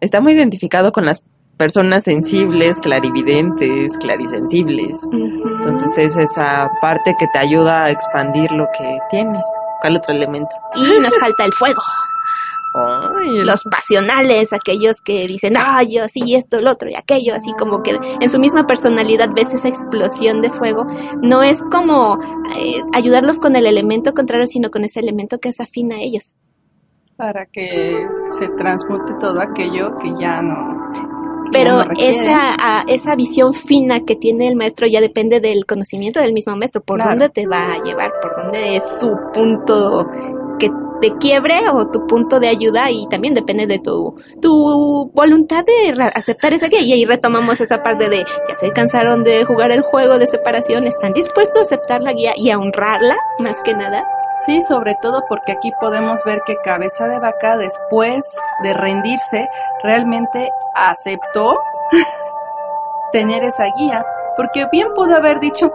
[0.00, 1.22] Está muy identificado con las
[1.56, 4.98] personas sensibles, clarividentes, clarisensibles.
[5.12, 9.44] Entonces es esa parte que te ayuda a expandir lo que tienes.
[9.80, 10.50] ¿Cuál otro elemento?
[10.76, 11.80] y nos falta el fuego.
[12.76, 17.34] Ay, el- Los pasionales, aquellos que dicen, ah, yo sí, esto, el otro y aquello,
[17.36, 20.84] así como que en su misma personalidad ves esa explosión de fuego.
[21.22, 22.18] No es como
[22.58, 26.34] eh, ayudarlos con el elemento contrario, sino con ese elemento que es afín a ellos.
[27.16, 28.04] Para que
[28.38, 30.90] se transmute todo aquello que ya no.
[31.54, 36.32] Pero esa, ah, esa visión fina que tiene el maestro ya depende del conocimiento del
[36.32, 37.10] mismo maestro, por Claro.
[37.12, 40.06] dónde te va a llevar, por dónde es tu punto
[40.58, 45.64] que de quiebre o tu punto de ayuda y también depende de tu, tu voluntad
[45.64, 46.80] de aceptar esa guía.
[46.80, 50.86] Y ahí retomamos esa parte de ya se cansaron de jugar el juego de separación,
[50.86, 54.04] están dispuestos a aceptar la guía y a honrarla más que nada.
[54.44, 58.26] Sí, sobre todo porque aquí podemos ver que Cabeza de Vaca, después
[58.62, 59.48] de rendirse,
[59.82, 61.58] realmente aceptó
[63.12, 64.04] tener esa guía.
[64.36, 65.72] Porque bien pudo haber dicho,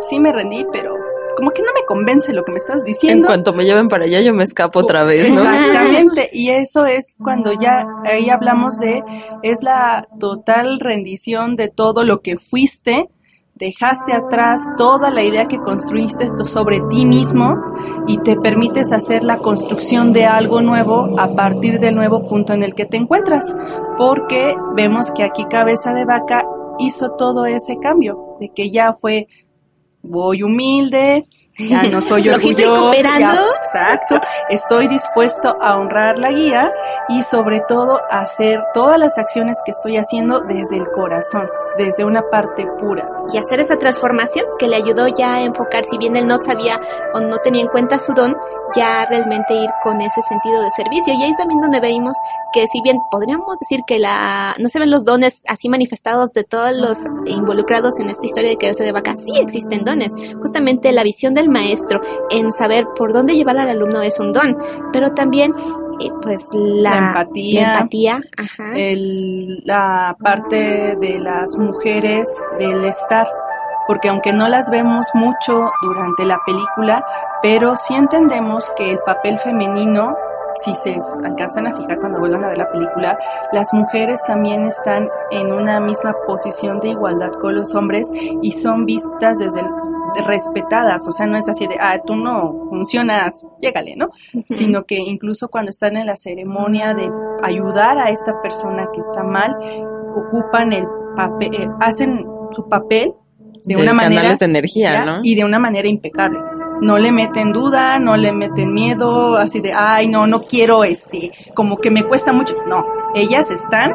[0.00, 0.96] sí me rendí, pero
[1.36, 3.26] como que no me convence lo que me estás en diciendo.
[3.28, 5.40] cuanto me lleven para allá yo me escapo otra vez, ¿no?
[5.40, 9.02] Exactamente, y eso es cuando ya ahí hablamos de,
[9.42, 13.08] es la total rendición de todo lo que fuiste,
[13.54, 17.56] dejaste atrás toda la idea que construiste sobre ti mismo
[18.06, 22.62] y te permites hacer la construcción de algo nuevo a partir del nuevo punto en
[22.62, 23.54] el que te encuentras,
[23.96, 26.44] porque vemos que aquí cabeza de vaca
[26.78, 29.28] hizo todo ese cambio, de que ya fue,
[30.02, 31.28] voy humilde,
[31.58, 36.72] ya no soy orgulloso, ya- exacto, estoy dispuesto a honrar la guía
[37.08, 41.48] y sobre todo a hacer todas las acciones que estoy haciendo desde el corazón,
[41.78, 43.08] desde una parte pura.
[43.32, 46.80] y hacer esa transformación que le ayudó ya a enfocar, si bien él no sabía
[47.14, 48.36] o no tenía en cuenta su don,
[48.74, 51.14] ya realmente ir con ese sentido de servicio.
[51.14, 52.16] Y ahí es también donde veíamos
[52.52, 56.44] que si bien podríamos decir que la no se ven los dones así manifestados de
[56.44, 60.12] todos los involucrados en esta historia de cabeza de vaca, sí existen dones.
[60.40, 62.00] Justamente la visión del maestro
[62.30, 64.56] en saber por dónde llevar al alumno es un don,
[64.92, 65.54] pero también
[66.00, 67.62] eh, pues la, La empatía.
[67.62, 68.72] la empatía, ajá.
[68.76, 73.28] el- la parte de las mujeres del estar,
[73.86, 77.04] porque aunque no las vemos mucho durante la película,
[77.42, 80.16] pero sí entendemos que el papel femenino,
[80.56, 83.18] si se alcanzan a fijar cuando vuelvan a ver la película,
[83.52, 88.12] las mujeres también están en una misma posición de igualdad con los hombres
[88.42, 89.70] y son vistas desde el
[90.20, 94.10] respetadas, o sea, no es así de, ah, tú no funcionas, llégale, ¿no?
[94.50, 97.10] sino que incluso cuando están en la ceremonia de
[97.42, 99.56] ayudar a esta persona que está mal,
[100.14, 103.14] ocupan el papel, eh, hacen su papel
[103.64, 105.04] de, una manera canales de energía, ¿ya?
[105.04, 105.20] ¿no?
[105.22, 106.38] y de una manera impecable.
[106.80, 111.30] No le meten duda, no le meten miedo, así de, ay, no, no quiero, este,
[111.54, 112.56] como que me cuesta mucho.
[112.66, 112.84] No,
[113.14, 113.94] ellas están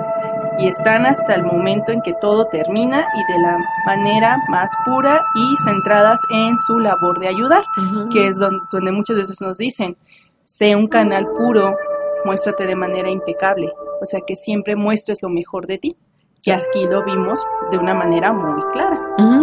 [0.57, 5.21] y están hasta el momento en que todo termina y de la manera más pura
[5.35, 7.63] y centradas en su labor de ayudar
[8.11, 9.97] que es donde, donde muchas veces nos dicen,
[10.45, 11.75] sé un canal puro,
[12.25, 13.69] muéstrate de manera impecable,
[14.01, 15.97] o sea que siempre muestres lo mejor de ti.
[16.43, 18.99] Y aquí lo vimos de una manera muy clara.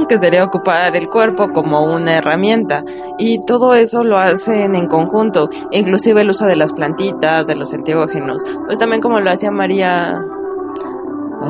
[0.08, 2.84] Que sería ocupar el cuerpo como una herramienta
[3.18, 7.72] y todo eso lo hacen en conjunto, inclusive el uso de las plantitas, de los
[7.72, 10.20] enteógenos, pues también como lo hacía María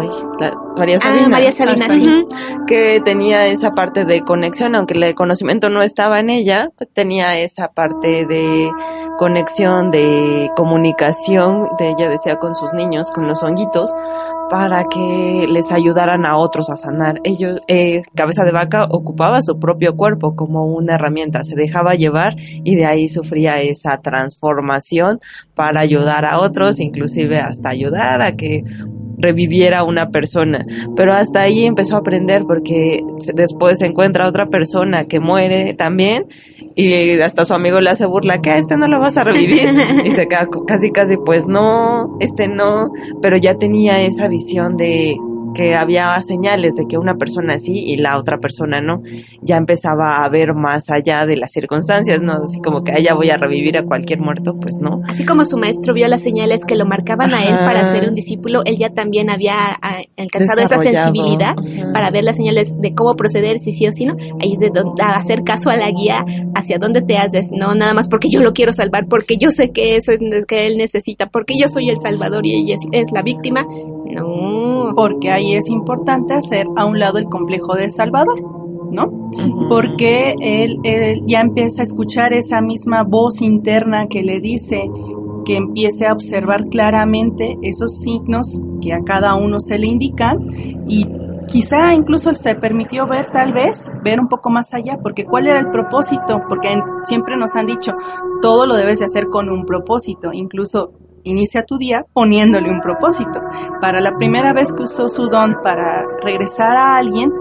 [0.01, 0.09] Ay,
[0.41, 1.27] la- María Sabina.
[1.27, 2.25] Ah, María Sabina, sí.
[2.67, 7.69] Que tenía esa parte de conexión, aunque el conocimiento no estaba en ella, tenía esa
[7.69, 8.71] parte de
[9.19, 13.95] conexión, de comunicación, de ella decía con sus niños, con los honguitos,
[14.51, 17.21] para que les ayudaran a otros a sanar.
[17.25, 22.35] Ellos, eh, cabeza de vaca ocupaba su propio cuerpo como una herramienta, se dejaba llevar
[22.39, 25.21] y de ahí sufría esa transformación
[25.55, 28.65] para ayudar a otros, inclusive hasta ayudar a que
[29.25, 30.67] reviviera una persona.
[30.97, 33.01] Pero hasta ahí empezó a aprender porque
[33.35, 36.27] después se encuentra otra persona que muere también
[36.77, 39.69] y hasta su amigo le hace burla que a este no lo vas a revivir
[40.05, 45.17] y se queda casi casi pues no, este no, pero ya tenía esa visión de
[45.55, 49.03] que había señales de que una persona sí y la otra persona no.
[49.41, 52.33] Ya empezaba a ver más allá de las circunstancias, ¿no?
[52.45, 55.03] Así como que "Ah, ya voy a revivir a cualquier muerto, pues no.
[55.09, 58.15] Así como su maestro vio las señales que lo marcaban a él para ser un
[58.15, 61.93] discípulo, él ya también había ah, alcanzado esa sensibilidad Ajá.
[61.93, 64.17] para ver las señales de cómo proceder, si sí o si no.
[64.41, 66.25] Ahí es de donde hacer caso a la guía
[66.55, 69.71] hacia dónde te haces, no nada más porque yo lo quiero salvar, porque yo sé
[69.71, 72.81] que eso es lo que él necesita, porque yo soy el salvador y ella es,
[73.07, 73.67] es la víctima.
[74.15, 74.93] No.
[74.95, 78.41] Porque ahí es importante hacer a un lado el complejo de Salvador,
[78.93, 79.29] ¿no?
[79.69, 84.89] Porque él, él ya empieza a escuchar esa misma voz interna que le dice
[85.45, 90.39] que empiece a observar claramente esos signos que a cada uno se le indican
[90.89, 91.07] y
[91.49, 95.61] quizá incluso se permitió ver tal vez, ver un poco más allá, porque cuál era
[95.61, 97.93] el propósito, porque en- siempre nos han dicho,
[98.41, 100.93] todo lo debes de hacer con un propósito, incluso
[101.25, 103.41] inicia tu día poniéndole un propósito.
[103.81, 107.33] Para la primera vez que usó su don para regresar a alguien,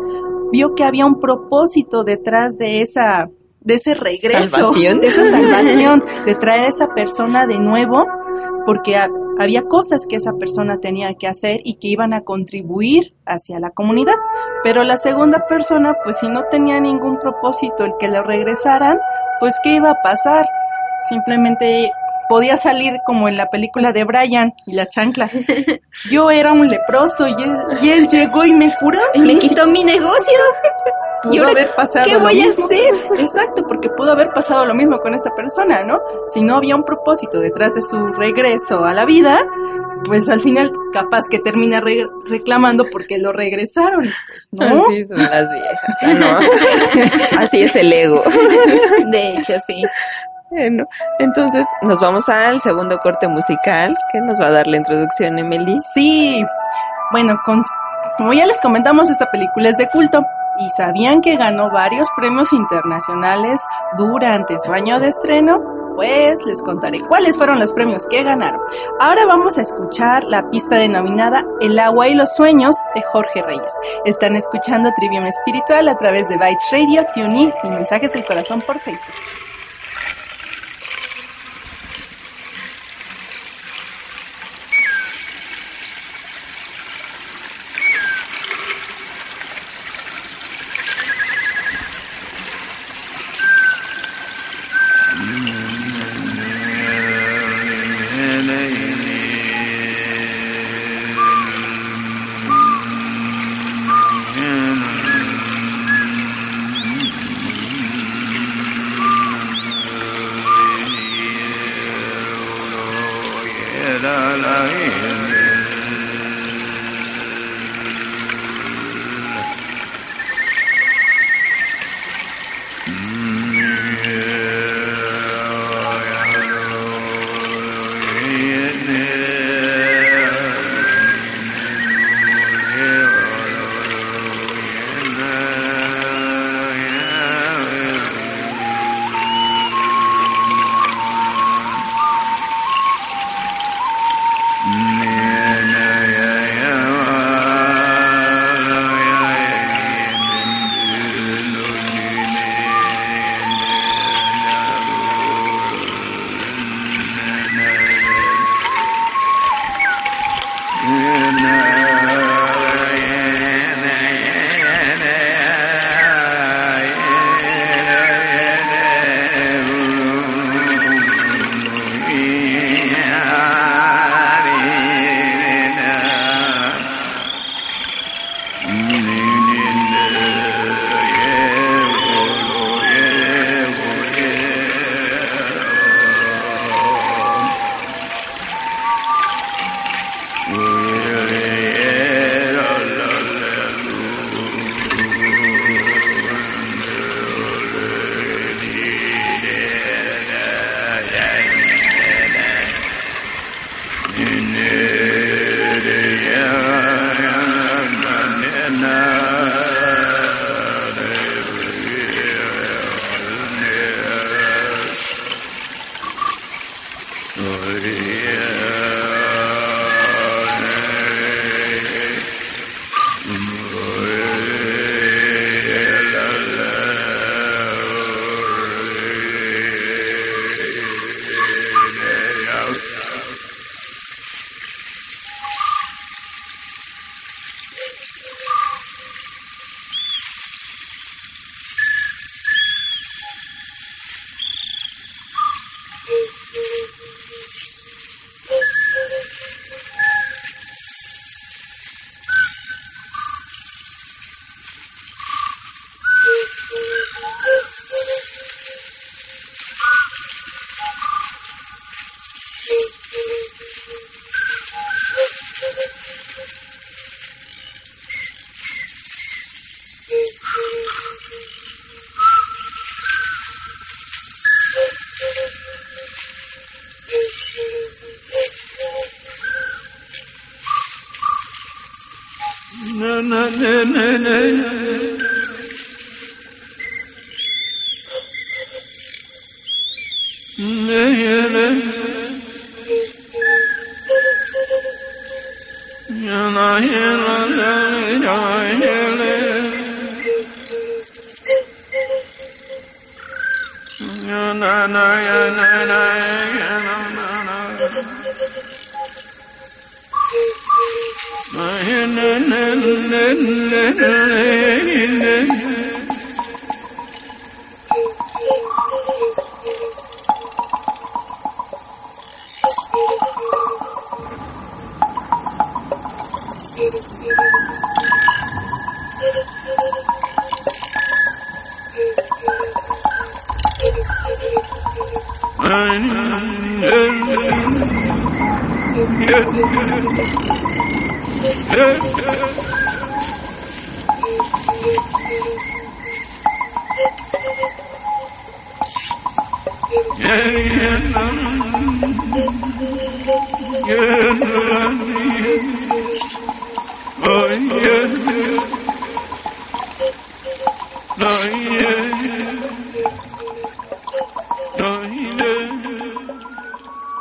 [0.52, 3.30] vio que había un propósito detrás de esa
[3.66, 5.00] de ese regreso, Salvación.
[5.00, 8.06] de esa salvación, de traer a esa persona de nuevo,
[8.66, 9.08] porque ha-
[9.40, 13.70] había cosas que esa persona tenía que hacer y que iban a contribuir hacia la
[13.70, 14.16] comunidad.
[14.66, 19.00] Pero la segunda persona, pues si no tenía ningún propósito el que lo regresaran,
[19.40, 20.46] pues ¿qué iba a pasar?
[21.10, 21.90] Simplemente
[22.30, 25.30] podía salir como en la película de Brian y la chancla.
[26.10, 29.00] Yo era un leproso y él, y él llegó y me curó.
[29.14, 30.38] Y me quitó mi negocio.
[31.24, 32.66] pudo ¿Y ahora haber pasado qué lo voy a mismo.
[32.66, 32.94] hacer?
[33.20, 36.02] Exacto, porque pudo haber pasado lo mismo con esta persona, ¿no?
[36.34, 39.46] Si no había un propósito detrás de su regreso a la vida,
[40.06, 44.04] pues al final capaz que termina re- reclamando porque lo regresaron.
[44.28, 44.86] Pues no.
[44.86, 45.80] Así son las viejas.
[46.02, 47.38] Ah, no.
[47.40, 48.22] Así es el ego.
[49.12, 49.82] De hecho, sí.
[50.54, 50.88] Bueno,
[51.18, 55.80] entonces nos vamos al segundo corte musical que nos va a dar la introducción Emily.
[55.96, 56.46] Sí,
[57.12, 57.40] bueno,
[58.18, 60.24] como ya les comentamos, esta película es de culto.
[60.60, 63.66] ¿Y sabían que ganó varios premios internacionales
[63.98, 65.60] durante su año de estreno?
[65.96, 68.60] pues les contaré cuáles fueron los premios que ganaron.
[69.00, 73.78] Ahora vamos a escuchar la pista denominada El agua y los sueños de Jorge Reyes.
[74.04, 78.80] Están escuchando Trivium Espiritual a través de Bytes Radio, TuneIn y Mensajes del Corazón por
[78.80, 79.14] Facebook.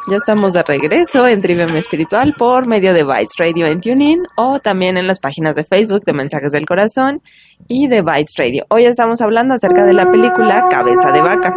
[0.08, 4.60] Ya estamos de regreso en Trivium Espiritual por medio de Bytes Radio en TuneIn o
[4.60, 7.22] también en las páginas de Facebook de Mensajes del Corazón
[7.68, 8.64] y de Bytes Radio.
[8.70, 11.54] Hoy estamos hablando acerca de la película Cabeza de Vaca.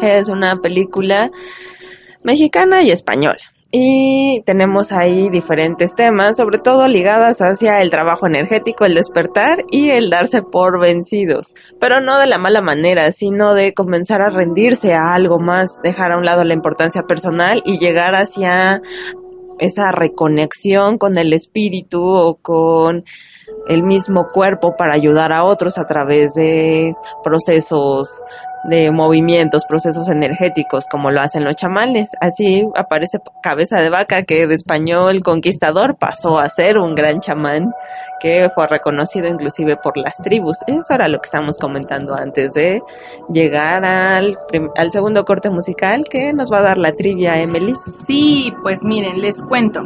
[0.00, 1.30] Es una película
[2.22, 3.40] mexicana y española.
[3.72, 9.90] Y tenemos ahí diferentes temas, sobre todo ligadas hacia el trabajo energético, el despertar y
[9.90, 11.54] el darse por vencidos.
[11.78, 16.10] Pero no de la mala manera, sino de comenzar a rendirse a algo más, dejar
[16.10, 18.82] a un lado la importancia personal y llegar hacia
[19.60, 23.04] esa reconexión con el espíritu o con
[23.68, 28.08] el mismo cuerpo para ayudar a otros a través de procesos
[28.64, 32.10] de movimientos, procesos energéticos, como lo hacen los chamanes.
[32.20, 37.72] Así aparece Cabeza de Vaca, que de español conquistador pasó a ser un gran chamán
[38.20, 40.58] que fue reconocido inclusive por las tribus.
[40.66, 42.82] Eso era lo que estamos comentando antes de
[43.28, 44.38] llegar al,
[44.76, 47.74] al segundo corte musical que nos va a dar la trivia, Emily.
[48.06, 49.82] Sí, pues miren, les cuento.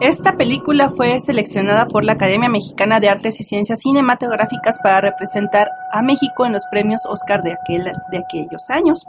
[0.00, 5.68] Esta película fue seleccionada por la Academia Mexicana de Artes y Ciencias Cinematográficas para representar
[5.92, 9.06] a México en los premios Oscar de aquel de aquellos años.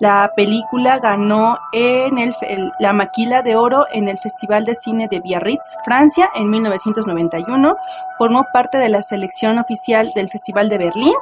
[0.00, 2.32] La película ganó en
[2.78, 7.76] la Maquila de Oro en el Festival de Cine de Biarritz, Francia, en 1991.
[8.16, 11.12] Formó parte de la selección oficial del Festival de Berlín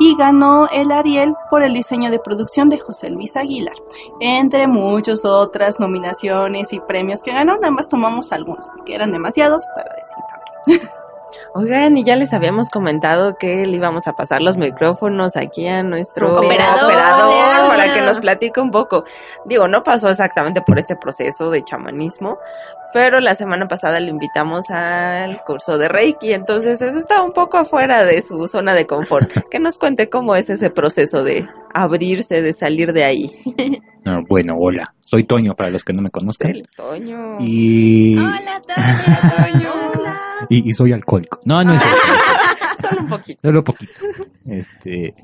[0.00, 3.76] y ganó el Ariel por el diseño de producción de José Luis Aguilar,
[4.18, 7.56] entre muchas otras nominaciones y premios que ganó.
[7.56, 10.90] Nada más tomamos algunos, porque eran demasiados para decir también.
[11.54, 15.82] Oigan, y ya les habíamos comentado que le íbamos a pasar los micrófonos aquí a
[15.82, 16.92] nuestro operador,
[17.68, 19.04] para que nos platique un poco.
[19.44, 22.38] Digo, no pasó exactamente por este proceso de chamanismo,
[22.92, 27.58] pero la semana pasada le invitamos al curso de Reiki, entonces eso está un poco
[27.58, 29.30] afuera de su zona de confort.
[29.52, 33.30] Que nos cuente cómo es ese proceso de abrirse, de salir de ahí.
[34.04, 36.50] Ah, bueno, hola, soy Toño para los que no me conozcan.
[36.50, 37.36] El Toño.
[37.38, 38.18] Y...
[38.18, 39.70] Hola, Toño.
[39.70, 39.92] Toño.
[40.52, 41.40] Y, y soy alcohólico.
[41.44, 41.82] No, no es
[42.80, 43.40] Solo un poquito.
[43.42, 43.92] Solo poquito.
[44.44, 45.14] Este,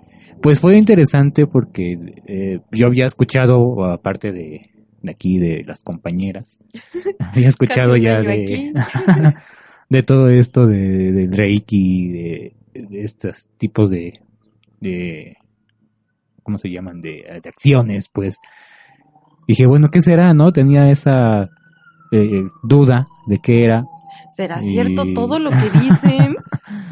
[0.40, 4.70] pues fue interesante porque eh, yo había escuchado, aparte de,
[5.02, 6.58] de aquí, de las compañeras,
[7.18, 8.72] había escuchado un ya de,
[9.90, 14.20] de todo esto de, de Drake y de, de estos tipos de,
[14.80, 15.36] de,
[16.42, 17.00] ¿cómo se llaman?
[17.00, 18.36] De, de acciones, pues.
[19.46, 20.52] Dije, bueno, ¿qué será, no?
[20.52, 21.48] Tenía esa
[22.12, 23.84] eh, duda de qué era.
[24.34, 26.36] ¿Será Y- cierto todo lo que dicen?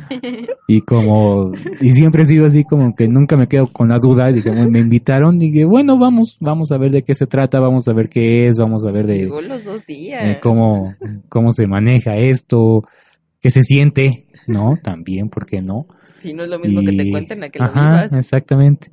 [0.68, 4.32] Y como, y siempre he sido así como que nunca me quedo con la duda.
[4.32, 7.86] Dije, bueno, me invitaron, dije, bueno, vamos, vamos a ver de qué se trata, vamos
[7.88, 10.24] a ver qué es, vamos a ver de Llegó los dos días.
[10.24, 10.94] eh, cómo,
[11.28, 12.82] cómo se maneja esto,
[13.40, 14.76] qué se siente, ¿no?
[14.82, 15.86] También, ¿por qué no?
[16.20, 18.12] Si no es lo mismo que te cuenten a que lo Ajá, vivas.
[18.12, 18.88] exactamente.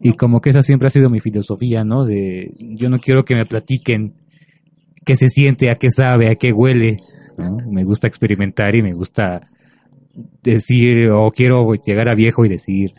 [0.00, 0.16] Y No.
[0.16, 2.04] como que esa siempre ha sido mi filosofía, ¿no?
[2.04, 4.12] De, yo no quiero que me platiquen
[5.06, 6.98] qué se siente, a qué sabe, a qué huele,
[7.38, 7.58] ¿no?
[7.66, 9.48] Me gusta experimentar y me gusta
[10.42, 12.94] decir, o quiero llegar a viejo y decir,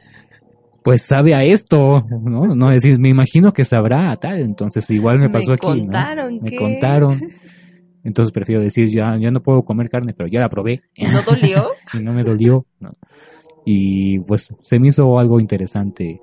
[0.84, 2.56] pues sabe a esto, ¿no?
[2.56, 5.84] No decir, me imagino que sabrá a tal, entonces igual me pasó aquí, ¿no?
[5.84, 7.20] contaron Me contaron.
[8.04, 11.24] Entonces prefiero decir, ya, ya no puedo comer carne, pero ya la probé ¿Y no
[11.24, 11.72] dolió?
[11.96, 12.64] y no me dolió.
[12.80, 12.96] ¿no?
[13.66, 16.22] Y pues se me hizo algo interesante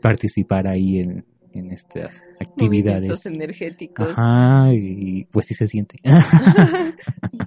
[0.00, 1.24] participar ahí en,
[1.56, 3.02] en estas actividades.
[3.02, 4.08] Movimientos energéticos.
[4.16, 5.98] Ajá, y pues sí se siente.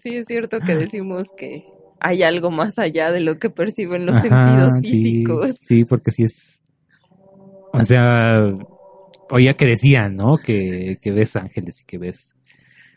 [0.02, 1.66] Sí, es cierto que decimos que
[2.00, 5.56] hay algo más allá de lo que perciben los Ajá, sentidos sí, físicos.
[5.62, 6.62] Sí, porque sí es.
[7.74, 8.54] O sea,
[9.30, 10.38] oía que decían, ¿no?
[10.38, 12.34] Que, que ves ángeles y que ves.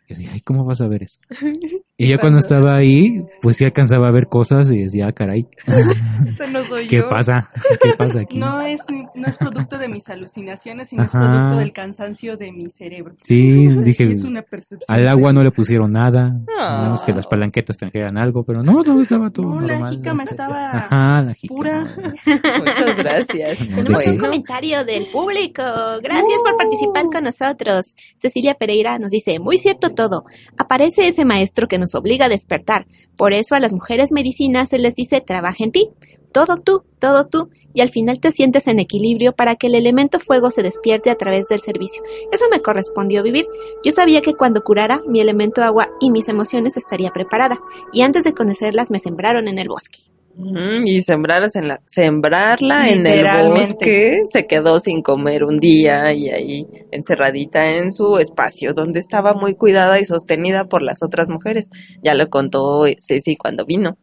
[0.08, 1.18] Yo decía, ay, ¿cómo vas a ver eso?
[2.04, 5.46] Y ya cuando estaba ahí, pues sí alcanzaba a ver cosas y decía, ah, caray,
[6.26, 7.08] Eso no soy ¿qué yo.
[7.08, 7.50] pasa?
[7.82, 8.38] ¿Qué pasa aquí?
[8.38, 12.52] No es, ni- no es producto de mis alucinaciones, sino es producto del cansancio de
[12.52, 13.14] mi cerebro.
[13.20, 14.86] Sí, Sí, dije, es una percepción.
[14.88, 16.80] al agua no le pusieron nada, Ah.
[16.80, 19.96] a menos que las palanquetas trajeran algo, pero no, todo estaba todo No, la normal.
[19.96, 21.56] jícama estaba Ajá, la jícama.
[21.58, 21.86] pura.
[22.26, 23.58] Muchas gracias.
[23.58, 24.10] Tenemos Pues sí.
[24.10, 25.62] un comentario del público.
[26.02, 27.94] Gracias por participar con nosotros.
[28.18, 30.24] Cecilia Pereira nos dice, muy cierto todo.
[30.58, 32.86] Aparece ese maestro que nos obliga a despertar.
[33.16, 35.90] Por eso a las mujeres medicinas se les dice, trabaja en ti.
[36.32, 37.50] Todo tú, todo tú.
[37.74, 41.14] Y al final te sientes en equilibrio para que el elemento fuego se despierte a
[41.14, 42.02] través del servicio.
[42.30, 43.46] Eso me correspondió vivir.
[43.84, 47.60] Yo sabía que cuando curara, mi elemento agua y mis emociones estaría preparada.
[47.92, 50.11] Y antes de conocerlas me sembraron en el bosque.
[50.36, 56.66] Y en la, sembrarla en el bosque, se quedó sin comer un día y ahí
[56.90, 61.68] encerradita en su espacio, donde estaba muy cuidada y sostenida por las otras mujeres.
[62.02, 63.98] Ya lo contó Ceci cuando vino.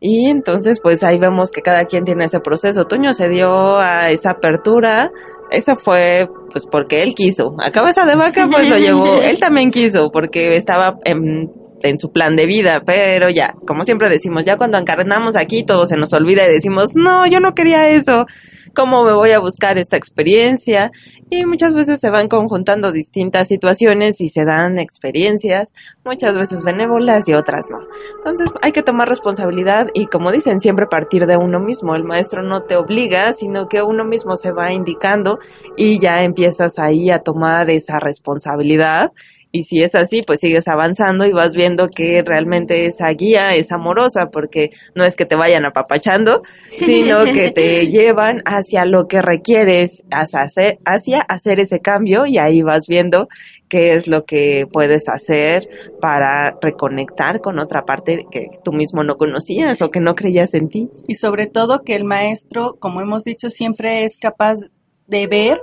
[0.00, 2.86] Y entonces, pues ahí vemos que cada quien tiene ese proceso.
[2.86, 5.12] Toño se dio a esa apertura
[5.52, 7.54] eso fue pues porque él quiso.
[7.58, 11.52] A cabeza de vaca pues lo llevó, él también quiso porque estaba en,
[11.88, 15.86] en su plan de vida, pero ya, como siempre decimos, ya cuando encarnamos aquí todo
[15.86, 18.26] se nos olvida y decimos, no, yo no quería eso
[18.74, 20.90] cómo me voy a buscar esta experiencia
[21.30, 25.72] y muchas veces se van conjuntando distintas situaciones y se dan experiencias,
[26.04, 27.78] muchas veces benévolas y otras no.
[28.18, 31.94] Entonces hay que tomar responsabilidad y como dicen, siempre partir de uno mismo.
[31.94, 35.38] El maestro no te obliga, sino que uno mismo se va indicando
[35.76, 39.12] y ya empiezas ahí a tomar esa responsabilidad
[39.52, 43.70] y si es así, pues sigues avanzando y vas viendo que realmente esa guía es
[43.70, 46.40] amorosa, porque no es que te vayan apapachando,
[46.80, 52.38] sino que te llevan hacia lo que requieres, hacia hacer, hacia hacer ese cambio y
[52.38, 53.28] ahí vas viendo
[53.68, 55.68] qué es lo que puedes hacer
[56.00, 60.68] para reconectar con otra parte que tú mismo no conocías o que no creías en
[60.68, 60.88] ti.
[61.06, 64.60] Y sobre todo que el maestro, como hemos dicho, siempre es capaz
[65.06, 65.60] de ver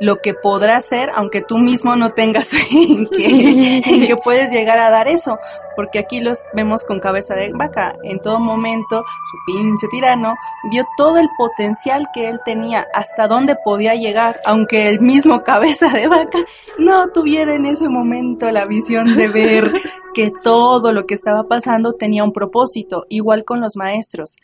[0.00, 4.78] lo que podrá hacer, aunque tú mismo no tengas en que, en que puedes llegar
[4.78, 5.38] a dar eso,
[5.76, 7.94] porque aquí los vemos con cabeza de vaca.
[8.02, 10.34] En todo momento, su pinche tirano
[10.70, 15.88] vio todo el potencial que él tenía, hasta dónde podía llegar, aunque el mismo cabeza
[15.90, 16.38] de vaca
[16.78, 19.70] no tuviera en ese momento la visión de ver
[20.14, 24.36] que todo lo que estaba pasando tenía un propósito, igual con los maestros.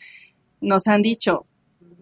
[0.61, 1.45] Nos han dicho,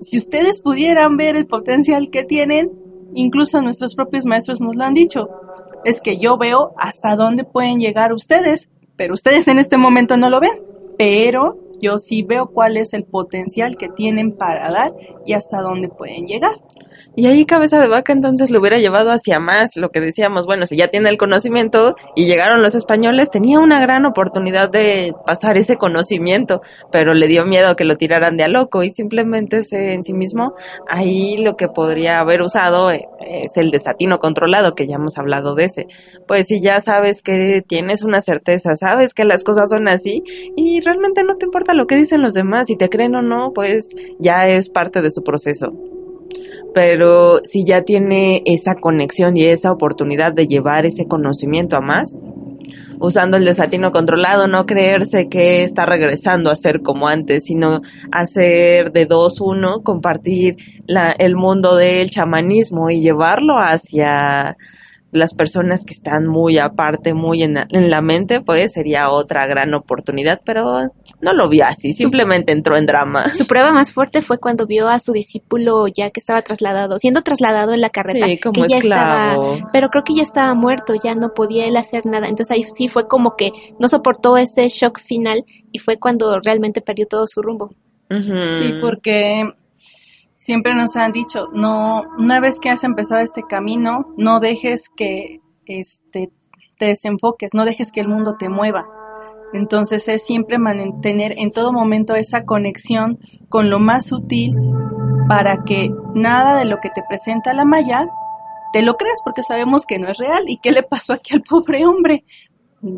[0.02, 2.85] si ustedes pudieran ver el potencial que tienen,
[3.16, 5.30] Incluso nuestros propios maestros nos lo han dicho.
[5.84, 10.30] Es que yo veo hasta dónde pueden llegar ustedes, pero ustedes en este momento no
[10.30, 10.62] lo ven.
[10.98, 14.94] Pero yo sí veo cuál es el potencial que tienen para dar
[15.26, 16.56] y hasta dónde pueden llegar.
[17.18, 20.66] Y ahí cabeza de vaca entonces lo hubiera llevado hacia más, lo que decíamos, bueno,
[20.66, 25.58] si ya tiene el conocimiento y llegaron los españoles, tenía una gran oportunidad de pasar
[25.58, 26.62] ese conocimiento,
[26.92, 30.14] pero le dio miedo que lo tiraran de a loco y simplemente se en sí
[30.14, 30.56] mismo,
[30.90, 35.56] ahí lo que podría haber usado eh, es el desatino controlado, que ya hemos hablado
[35.56, 35.88] de ese.
[36.28, 40.22] Pues si ya sabes que tienes una certeza, sabes que las cosas son así
[40.58, 43.52] y realmente no te importa lo que dicen los demás, si te creen o no,
[43.54, 43.90] pues
[44.20, 45.74] ya es parte de su proceso.
[46.74, 52.16] Pero si ya tiene esa conexión y esa oportunidad de llevar ese conocimiento a más,
[53.00, 58.92] usando el desatino controlado, no creerse que está regresando a ser como antes, sino hacer
[58.92, 64.58] de dos uno, compartir la, el mundo del chamanismo y llevarlo hacia
[65.16, 70.42] las personas que están muy aparte, muy en, la mente, pues sería otra gran oportunidad,
[70.44, 70.92] pero
[71.22, 73.30] no lo vio así, simplemente entró en drama.
[73.30, 77.22] Su prueba más fuerte fue cuando vio a su discípulo ya que estaba trasladado, siendo
[77.22, 79.38] trasladado en la carreta, sí, como que ya estaba,
[79.72, 82.90] pero creo que ya estaba muerto, ya no podía él hacer nada, entonces ahí sí
[82.90, 87.42] fue como que no soportó ese shock final y fue cuando realmente perdió todo su
[87.42, 87.74] rumbo.
[88.10, 89.50] Sí, porque
[90.46, 95.42] siempre nos han dicho, no, una vez que has empezado este camino, no dejes que
[95.66, 96.30] este
[96.78, 98.86] te desenfoques, no dejes que el mundo te mueva.
[99.54, 103.18] Entonces es siempre mantener en todo momento esa conexión
[103.50, 104.56] con lo más sutil
[105.28, 108.08] para que nada de lo que te presenta la Maya
[108.72, 110.44] te lo creas porque sabemos que no es real.
[110.48, 112.24] ¿Y qué le pasó aquí al pobre hombre?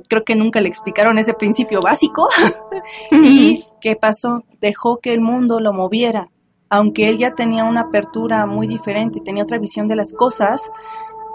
[0.10, 2.28] Creo que nunca le explicaron ese principio básico.
[3.12, 4.44] ¿Y qué pasó?
[4.60, 6.30] Dejó que el mundo lo moviera.
[6.70, 10.62] Aunque él ya tenía una apertura muy diferente, tenía otra visión de las cosas,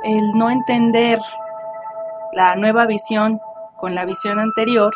[0.04, 1.18] el no entender
[2.32, 3.40] la nueva visión
[3.78, 4.94] con la visión anterior,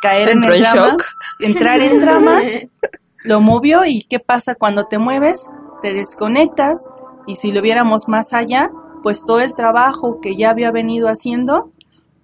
[0.00, 1.04] caer en el en drama, shock.
[1.40, 2.40] entrar en drama,
[3.24, 5.48] lo movió y ¿qué pasa cuando te mueves?
[5.82, 6.88] Te desconectas
[7.26, 8.70] y si lo viéramos más allá,
[9.02, 11.72] pues todo el trabajo que ya había venido haciendo,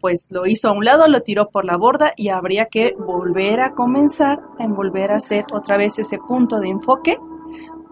[0.02, 3.60] pues lo hizo a un lado, lo tiró por la borda y habría que volver
[3.60, 7.16] a comenzar en volver a hacer otra vez ese punto de enfoque,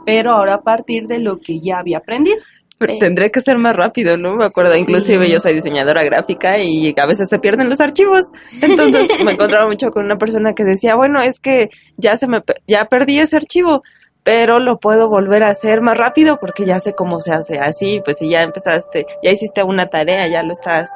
[0.04, 2.36] pero ahora a partir de lo que ya había aprendido.
[2.78, 4.36] Pero tendré que ser más rápido, ¿no?
[4.36, 4.80] Me acuerdo, Sí.
[4.80, 8.22] inclusive yo soy diseñadora gráfica y a veces se pierden los archivos.
[8.62, 12.40] Entonces me encontraba mucho con una persona que decía, bueno, es que ya se me,
[12.40, 13.82] pe- ya perdí ese archivo,
[14.22, 18.00] pero lo puedo volver a hacer más rápido porque ya sé cómo se hace así.
[18.04, 20.90] Pues si ya empezaste, ya hiciste una tarea, ya lo estás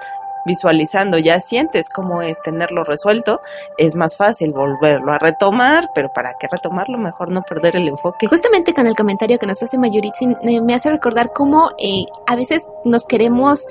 [0.44, 3.40] visualizando, ya sientes cómo es tenerlo resuelto,
[3.78, 6.98] es más fácil volverlo a retomar, pero ¿para qué retomarlo?
[6.98, 8.26] Mejor no perder el enfoque.
[8.26, 12.36] Justamente con el comentario que nos hace Mayuritsi, eh, me hace recordar cómo eh, a
[12.36, 13.66] veces nos queremos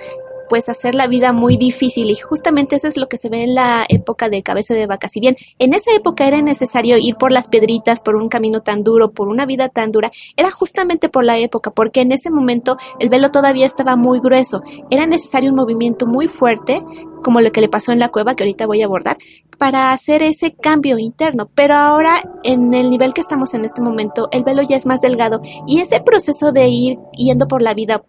[0.49, 3.55] pues hacer la vida muy difícil y justamente eso es lo que se ve en
[3.55, 5.09] la época de cabeza de vaca.
[5.09, 8.83] Si bien en esa época era necesario ir por las piedritas, por un camino tan
[8.83, 12.77] duro, por una vida tan dura, era justamente por la época, porque en ese momento
[12.99, 14.63] el velo todavía estaba muy grueso.
[14.89, 16.83] Era necesario un movimiento muy fuerte,
[17.23, 19.17] como lo que le pasó en la cueva, que ahorita voy a abordar,
[19.57, 21.49] para hacer ese cambio interno.
[21.53, 25.01] Pero ahora, en el nivel que estamos en este momento, el velo ya es más
[25.01, 28.03] delgado y ese proceso de ir yendo por la vida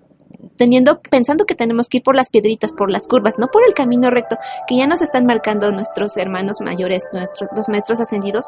[0.56, 3.74] teniendo, pensando que tenemos que ir por las piedritas, por las curvas, no por el
[3.74, 8.46] camino recto, que ya nos están marcando nuestros hermanos mayores, nuestros, los maestros ascendidos,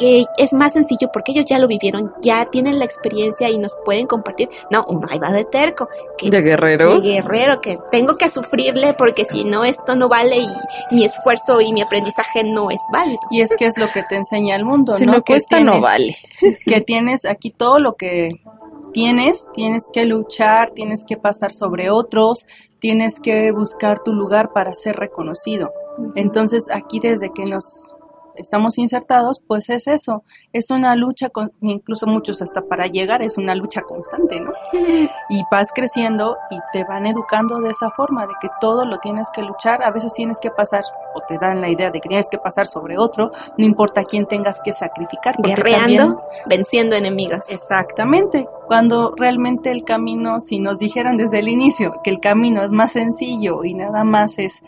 [0.00, 3.76] que es más sencillo porque ellos ya lo vivieron, ya tienen la experiencia y nos
[3.84, 4.48] pueden compartir.
[4.70, 5.88] No, uno ahí va de terco.
[6.16, 7.00] Que, de guerrero.
[7.00, 10.48] De guerrero, que tengo que sufrirle porque si no, esto no vale y
[10.94, 13.20] mi esfuerzo y mi aprendizaje no es válido.
[13.30, 15.12] Y es que es lo que te enseña el mundo, si ¿no?
[15.12, 16.16] no cuesta, no vale.
[16.64, 18.30] Que tienes aquí todo lo que
[18.92, 22.46] tienes, tienes que luchar, tienes que pasar sobre otros,
[22.78, 25.72] tienes que buscar tu lugar para ser reconocido.
[26.14, 27.96] Entonces aquí desde que nos
[28.36, 33.38] estamos insertados, pues es eso, es una lucha, con, incluso muchos hasta para llegar, es
[33.38, 34.52] una lucha constante, ¿no?
[35.28, 39.28] Y vas creciendo y te van educando de esa forma, de que todo lo tienes
[39.30, 40.82] que luchar, a veces tienes que pasar,
[41.14, 44.26] o te dan la idea de que tienes que pasar sobre otro, no importa quién
[44.26, 45.36] tengas que sacrificar.
[45.40, 47.48] Guerreando, venciendo enemigos.
[47.48, 52.70] Exactamente, cuando realmente el camino, si nos dijeran desde el inicio que el camino es
[52.70, 54.62] más sencillo y nada más es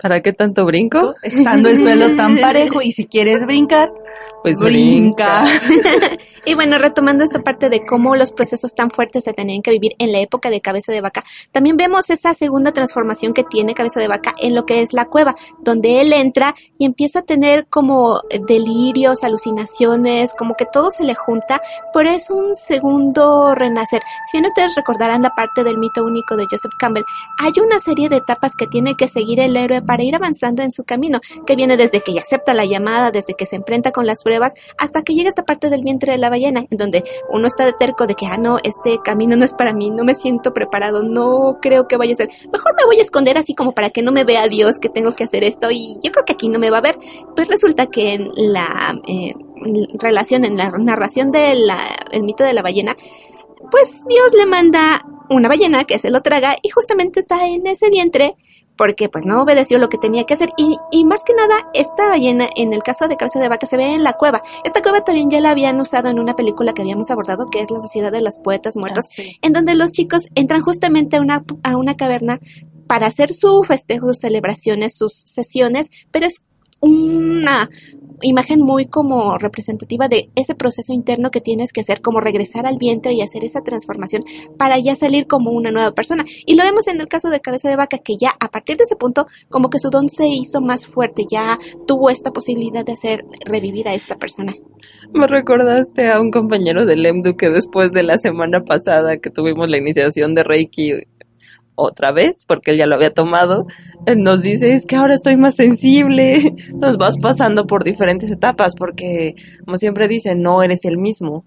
[0.00, 1.14] ¿Para qué tanto brinco?
[1.22, 3.90] Estando el suelo tan parejo y si quieres brincar,
[4.42, 5.44] pues brinca.
[6.44, 9.94] y bueno, retomando esta parte de cómo los procesos tan fuertes se tenían que vivir
[9.98, 13.98] en la época de cabeza de vaca, también vemos esa segunda transformación que tiene cabeza
[14.00, 17.66] de vaca en lo que es la cueva, donde él entra y empieza a tener
[17.68, 21.60] como delirios, alucinaciones, como que todo se le junta,
[21.92, 24.02] pero es un segundo renacer.
[24.30, 27.04] Si bien ustedes recordarán la parte del mito único de Joseph Campbell,
[27.38, 30.70] hay una serie de etapas que tiene que seguir el héroe para ir avanzando en
[30.70, 34.06] su camino, que viene desde que ya acepta la llamada, desde que se enfrenta con
[34.06, 37.46] las pruebas, hasta que llega esta parte del vientre de la ballena, en donde uno
[37.46, 40.14] está de terco de que, ah, no, este camino no es para mí, no me
[40.14, 43.72] siento preparado, no creo que vaya a ser, mejor me voy a esconder así como
[43.72, 46.34] para que no me vea Dios que tengo que hacer esto y yo creo que
[46.34, 46.98] aquí no me va a ver.
[47.34, 49.32] Pues resulta que en la eh,
[49.98, 51.70] relación, en la narración del
[52.22, 52.94] mito de la ballena,
[53.70, 57.88] pues Dios le manda una ballena que se lo traga y justamente está en ese
[57.88, 58.36] vientre
[58.78, 62.08] porque pues no obedeció lo que tenía que hacer y, y, más que nada esta
[62.08, 65.04] ballena en el caso de cabeza de vaca se ve en la cueva esta cueva
[65.04, 68.12] también ya la habían usado en una película que habíamos abordado que es la sociedad
[68.12, 69.38] de los poetas muertos Ah, sí.
[69.42, 72.38] en donde los chicos entran justamente a una, a una caverna
[72.86, 76.44] para hacer su festejo, sus celebraciones, sus sesiones, pero es
[76.80, 77.68] una
[78.22, 82.78] imagen muy como representativa de ese proceso interno que tienes que hacer, como regresar al
[82.78, 84.24] vientre y hacer esa transformación
[84.56, 86.24] para ya salir como una nueva persona.
[86.46, 88.84] Y lo vemos en el caso de Cabeza de Vaca, que ya a partir de
[88.84, 92.92] ese punto, como que su don se hizo más fuerte, ya tuvo esta posibilidad de
[92.92, 94.54] hacer revivir a esta persona.
[95.12, 99.68] Me recordaste a un compañero del EMDU que después de la semana pasada que tuvimos
[99.68, 100.92] la iniciación de Reiki
[101.78, 103.66] otra vez, porque él ya lo había tomado,
[104.16, 109.34] nos dice, es que ahora estoy más sensible, nos vas pasando por diferentes etapas, porque
[109.64, 111.44] como siempre dicen, no eres el mismo.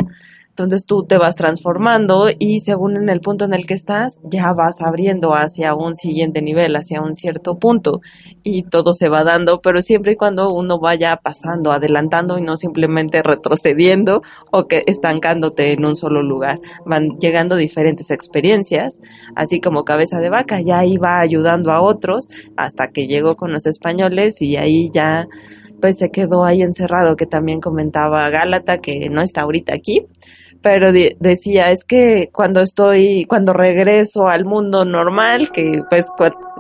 [0.64, 4.53] Entonces tú te vas transformando y según en el punto en el que estás, ya
[4.53, 8.01] vas abriendo hacia un siguiente nivel, hacia un cierto punto
[8.43, 12.57] y todo se va dando, pero siempre y cuando uno vaya pasando, adelantando y no
[12.57, 16.59] simplemente retrocediendo o que estancándote en un solo lugar.
[16.86, 18.99] Van llegando diferentes experiencias,
[19.36, 23.66] así como cabeza de vaca, ya iba ayudando a otros hasta que llegó con los
[23.66, 25.28] españoles y ahí ya
[25.82, 30.05] pues se quedó ahí encerrado, que también comentaba Gálata, que no está ahorita aquí,
[30.62, 36.05] pero de- decía, es que cuando estoy, cuando regreso al mundo normal, que pues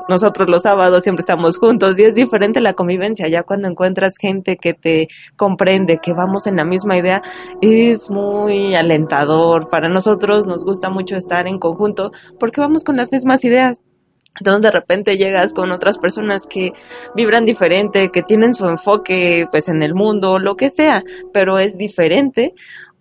[0.09, 4.57] nosotros los sábados siempre estamos juntos y es diferente la convivencia, ya cuando encuentras gente
[4.57, 7.21] que te comprende, que vamos en la misma idea,
[7.61, 9.69] es muy alentador.
[9.69, 13.81] Para nosotros nos gusta mucho estar en conjunto porque vamos con las mismas ideas.
[14.39, 16.71] Entonces de repente llegas con otras personas que
[17.15, 21.77] vibran diferente, que tienen su enfoque pues en el mundo, lo que sea, pero es
[21.77, 22.53] diferente.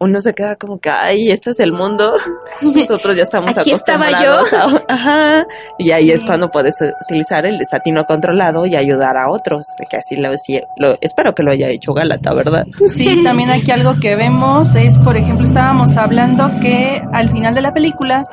[0.03, 2.15] Uno se queda como que, ay, esto es el mundo.
[2.63, 4.53] Nosotros ya estamos Aquí estaba acostumbrados.
[4.89, 5.47] a- ajá.
[5.79, 9.67] Y ahí es cuando puedes utilizar el desatino controlado y ayudar a otros.
[9.91, 10.31] Que así lo,
[10.79, 12.67] lo- espero que lo haya hecho Gálata, ¿verdad?
[12.89, 17.61] Sí, también aquí algo que vemos es, por ejemplo, estábamos hablando que al final de
[17.61, 18.25] la película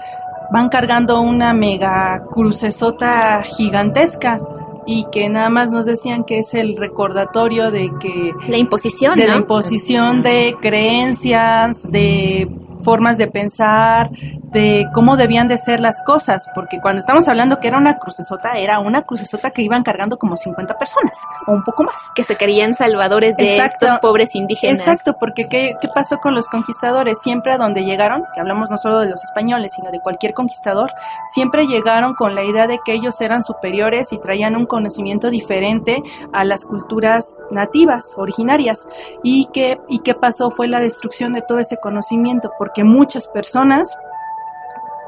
[0.54, 4.40] van cargando una mega crucesota gigantesca
[4.88, 9.26] y que nada más nos decían que es el recordatorio de que La imposición, de
[9.26, 9.32] ¿no?
[9.32, 12.50] la imposición de creencias, de
[12.84, 17.68] formas de pensar, de cómo debían de ser las cosas, porque cuando estamos hablando que
[17.68, 21.84] era una crucesota, era una crucesota que iban cargando como 50 personas o un poco
[21.84, 22.12] más.
[22.16, 23.86] Que se querían salvadores de Exacto.
[23.86, 24.80] estos pobres indígenas.
[24.80, 27.20] Exacto, porque ¿qué, ¿qué pasó con los conquistadores?
[27.22, 30.92] Siempre a donde llegaron, que hablamos no solo de los españoles, sino de cualquier conquistador,
[31.26, 36.04] siempre llegaron con la idea de que ellos eran superiores y traían un conocimiento diferente
[36.34, 38.88] a las culturas nativas, originarias.
[39.24, 40.52] ¿Y qué, y qué pasó?
[40.52, 43.98] Fue la destrucción de todo ese conocimiento, porque muchas personas,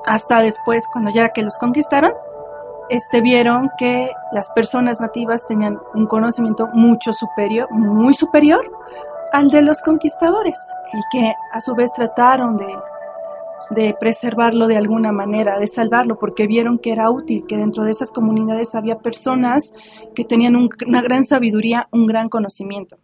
[0.05, 2.12] hasta después, cuando ya que los conquistaron,
[2.89, 8.72] este, vieron que las personas nativas tenían un conocimiento mucho superior, muy superior
[9.32, 10.57] al de los conquistadores
[10.93, 12.76] y que a su vez trataron de,
[13.70, 17.91] de preservarlo de alguna manera, de salvarlo, porque vieron que era útil, que dentro de
[17.91, 19.72] esas comunidades había personas
[20.16, 22.97] que tenían un- una gran sabiduría, un gran conocimiento.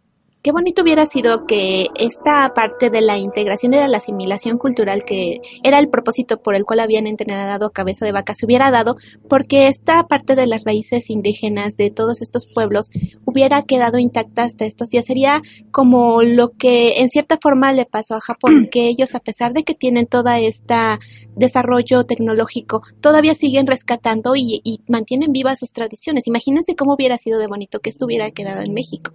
[0.46, 5.02] Qué bonito hubiera sido que esta parte de la integración y de la asimilación cultural,
[5.04, 8.70] que era el propósito por el cual habían entrenado a Cabeza de Vaca, se hubiera
[8.70, 8.96] dado
[9.28, 12.92] porque esta parte de las raíces indígenas de todos estos pueblos
[13.24, 15.06] hubiera quedado intacta hasta estos días.
[15.06, 15.42] Sería
[15.72, 19.64] como lo que en cierta forma le pasó a Japón, que ellos a pesar de
[19.64, 21.00] que tienen toda esta
[21.34, 26.28] desarrollo tecnológico, todavía siguen rescatando y, y mantienen vivas sus tradiciones.
[26.28, 29.10] Imagínense cómo hubiera sido de bonito que esto hubiera quedado en México.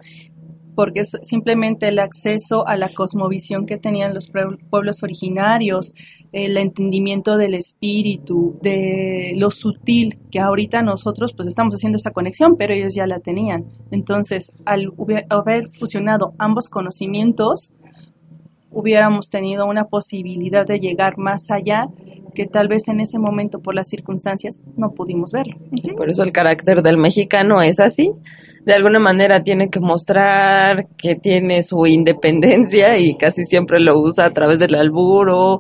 [0.76, 5.93] Porque simplemente el acceso a la cosmovisión que tenían los pue- pueblos originarios,
[6.32, 12.55] el entendimiento del espíritu, de lo sutil, que ahorita nosotros pues estamos haciendo esa conexión,
[12.57, 13.65] pero ellos ya la tenían.
[13.91, 14.93] Entonces, al
[15.30, 17.72] haber fusionado ambos conocimientos,
[18.69, 21.88] hubiéramos tenido una posibilidad de llegar más allá
[22.34, 25.57] que tal vez en ese momento por las circunstancias no pudimos verlo.
[25.97, 28.11] Por eso el carácter del mexicano es así.
[28.66, 34.26] De alguna manera tiene que mostrar que tiene su independencia y casi siempre lo usa
[34.26, 35.59] a través del albur o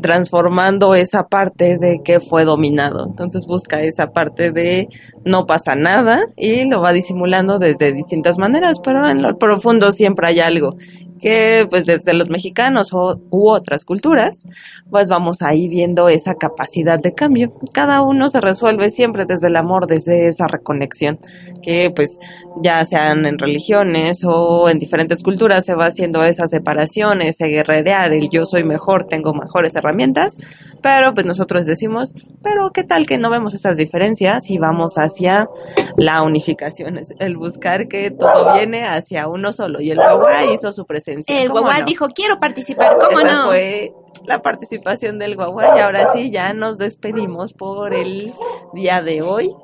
[0.00, 3.06] transformando esa parte de que fue dominado.
[3.06, 4.88] Entonces busca esa parte de
[5.24, 10.28] no pasa nada y lo va disimulando desde distintas maneras, pero en lo profundo siempre
[10.28, 10.76] hay algo
[11.20, 14.46] que pues desde los mexicanos o, u otras culturas,
[14.90, 17.52] pues vamos ahí viendo esa capacidad de cambio.
[17.72, 21.20] Cada uno se resuelve siempre desde el amor, desde esa reconexión,
[21.62, 22.18] que pues
[22.62, 28.12] ya sean en religiones o en diferentes culturas se va haciendo esa separación, ese guerrerear,
[28.12, 30.36] el yo soy mejor, tengo mejores herramientas,
[30.82, 35.48] pero pues nosotros decimos, pero qué tal que no vemos esas diferencias y vamos hacia
[35.96, 40.72] la unificación, es el buscar que todo viene hacia uno solo y el guagua hizo
[40.72, 41.40] su presencia.
[41.40, 41.84] El ¿cómo guaguá no?
[41.84, 43.46] dijo, quiero participar, ¿cómo Esa no?
[43.48, 43.92] fue
[44.24, 48.32] la participación del guagua y ahora sí ya nos despedimos por el
[48.72, 49.54] día de hoy.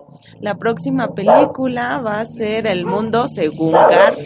[0.40, 4.18] La próxima película va a ser El Mundo según Garp,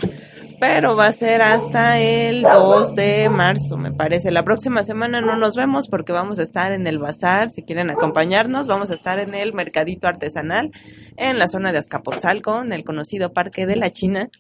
[0.61, 4.31] pero va a ser hasta el 2 de marzo, me parece.
[4.31, 7.91] La próxima semana no nos vemos porque vamos a estar en el bazar, si quieren
[7.91, 10.71] acompañarnos, vamos a estar en el mercadito artesanal
[11.17, 14.31] en la zona de Azcapotzalco, en el conocido Parque de la China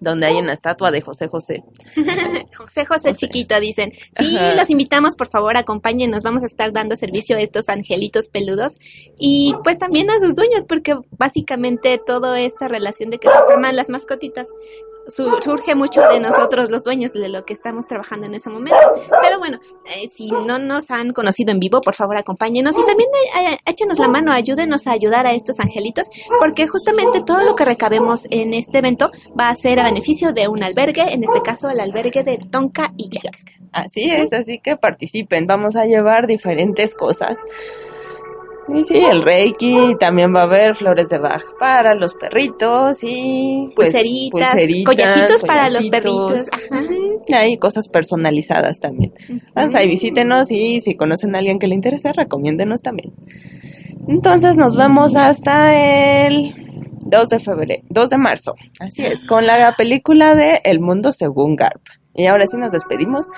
[0.00, 1.64] donde hay una estatua de José José.
[2.56, 4.54] José José Chiquito dicen, sí, Ajá.
[4.54, 8.78] los invitamos, por favor, acompáñenos, vamos a estar dando servicio a estos angelitos peludos
[9.18, 13.76] y pues también a sus dueños, porque básicamente toda esta relación de que se forman
[13.76, 14.48] las mascotitas
[15.08, 18.76] su- surge mucho de nosotros los dueños, de lo que estamos trabajando en ese momento.
[19.22, 19.58] Pero bueno,
[19.96, 23.58] eh, si no nos han conocido en vivo, por favor, acompáñenos y también eh, eh,
[23.66, 26.06] échenos la mano, ayúdenos a ayudar a estos angelitos,
[26.38, 30.48] porque justamente todo lo que recabemos en este evento va a ser a beneficio de
[30.48, 33.58] un albergue, en este caso el albergue de Tonka y Jack.
[33.72, 35.46] Así es, así que participen.
[35.46, 37.38] Vamos a llevar diferentes cosas.
[38.74, 43.70] Y sí, el Reiki, también va a haber flores de Bach para los perritos y
[43.74, 46.46] pues, Pulseritas, pulseritas, collacitos para los perritos.
[46.52, 46.84] Ajá.
[47.34, 49.12] Hay cosas personalizadas también.
[49.54, 53.12] Vamos ahí, visítenos y si conocen a alguien que le interese, recomiéndenos también.
[54.06, 55.74] Entonces nos vemos hasta
[56.26, 56.54] el
[57.02, 58.54] 2 de febrero, 2 de marzo.
[58.80, 61.82] Así es, con la película de El Mundo Según Garp.
[62.14, 63.28] Y ahora sí nos despedimos.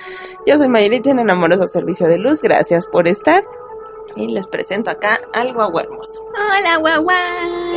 [0.47, 2.41] Yo soy Mayritzen en Amoroso Servicio de Luz.
[2.41, 3.43] Gracias por estar.
[4.17, 6.25] Y les presento acá algo hermoso.
[6.35, 7.15] Hola, guagua.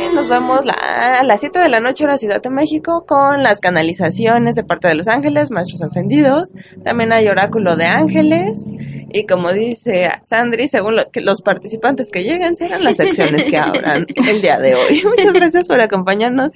[0.00, 0.74] Eh, Nos vemos la-
[1.20, 4.88] a las 7 de la noche hora Ciudad de México con las canalizaciones de parte
[4.88, 6.52] de los ángeles, maestros ascendidos.
[6.82, 8.62] También hay oráculo de ángeles.
[9.12, 13.56] Y como dice Sandri, según lo que los participantes que lleguen serán las secciones que
[13.56, 15.02] abran el día de hoy.
[15.04, 16.50] Muchas gracias por acompañarnos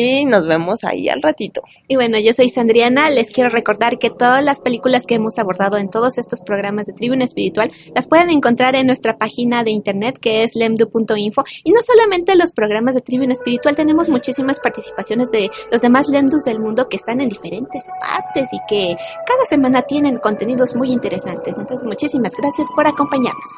[0.00, 1.60] Y nos vemos ahí al ratito.
[1.88, 3.10] Y bueno, yo soy Sandriana.
[3.10, 6.92] Les quiero recordar que todas las películas que hemos abordado en todos estos programas de
[6.92, 11.42] Tribuna Espiritual las pueden encontrar en nuestra página de internet que es lemdu.info.
[11.64, 16.44] Y no solamente los programas de Tribuna Espiritual, tenemos muchísimas participaciones de los demás lemdus
[16.44, 18.94] del mundo que están en diferentes partes y que
[19.26, 21.56] cada semana tienen contenidos muy interesantes.
[21.58, 23.50] Entonces, muchísimas gracias por acompañarnos.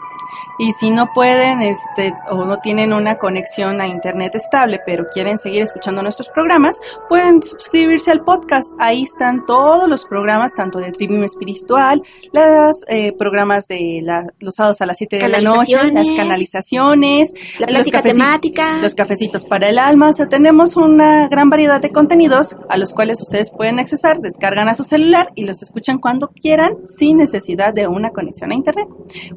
[0.59, 5.36] Y si no pueden este, o no tienen una conexión a internet estable, pero quieren
[5.36, 8.72] seguir escuchando nuestros programas, pueden suscribirse al podcast.
[8.78, 12.03] Ahí están todos los programas, tanto de Trivium Espiritual,
[12.33, 14.03] los eh, programas de
[14.39, 19.45] los sábados a las 7 de la noche, las canalizaciones, la plática temática, los cafecitos
[19.45, 20.09] para el alma.
[20.09, 24.68] O sea, tenemos una gran variedad de contenidos a los cuales ustedes pueden accesar, descargan
[24.68, 28.89] a su celular y los escuchan cuando quieran sin necesidad de una conexión a internet.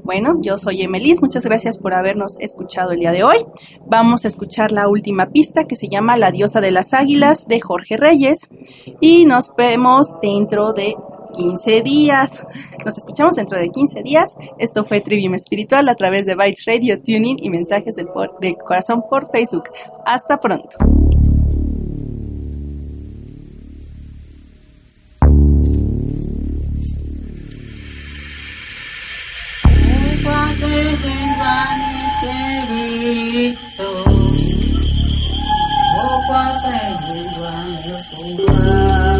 [0.04, 3.38] Bueno, yo soy Emelis, muchas gracias por habernos escuchado el día de hoy.
[3.86, 7.62] Vamos a escuchar la última pista que se llama La diosa de las águilas de
[7.62, 8.50] Jorge Reyes
[9.00, 10.96] y nos vemos dentro de
[11.34, 12.44] 15 días.
[12.84, 14.36] Nos escuchamos dentro de 15 días.
[14.58, 19.32] Esto fue Trivium Espiritual a través de Bytes Radio, Tuning y mensajes del corazón por
[19.32, 19.70] Facebook.
[20.06, 20.76] Hasta pronto.
[36.06, 39.13] 我挂在无关的风格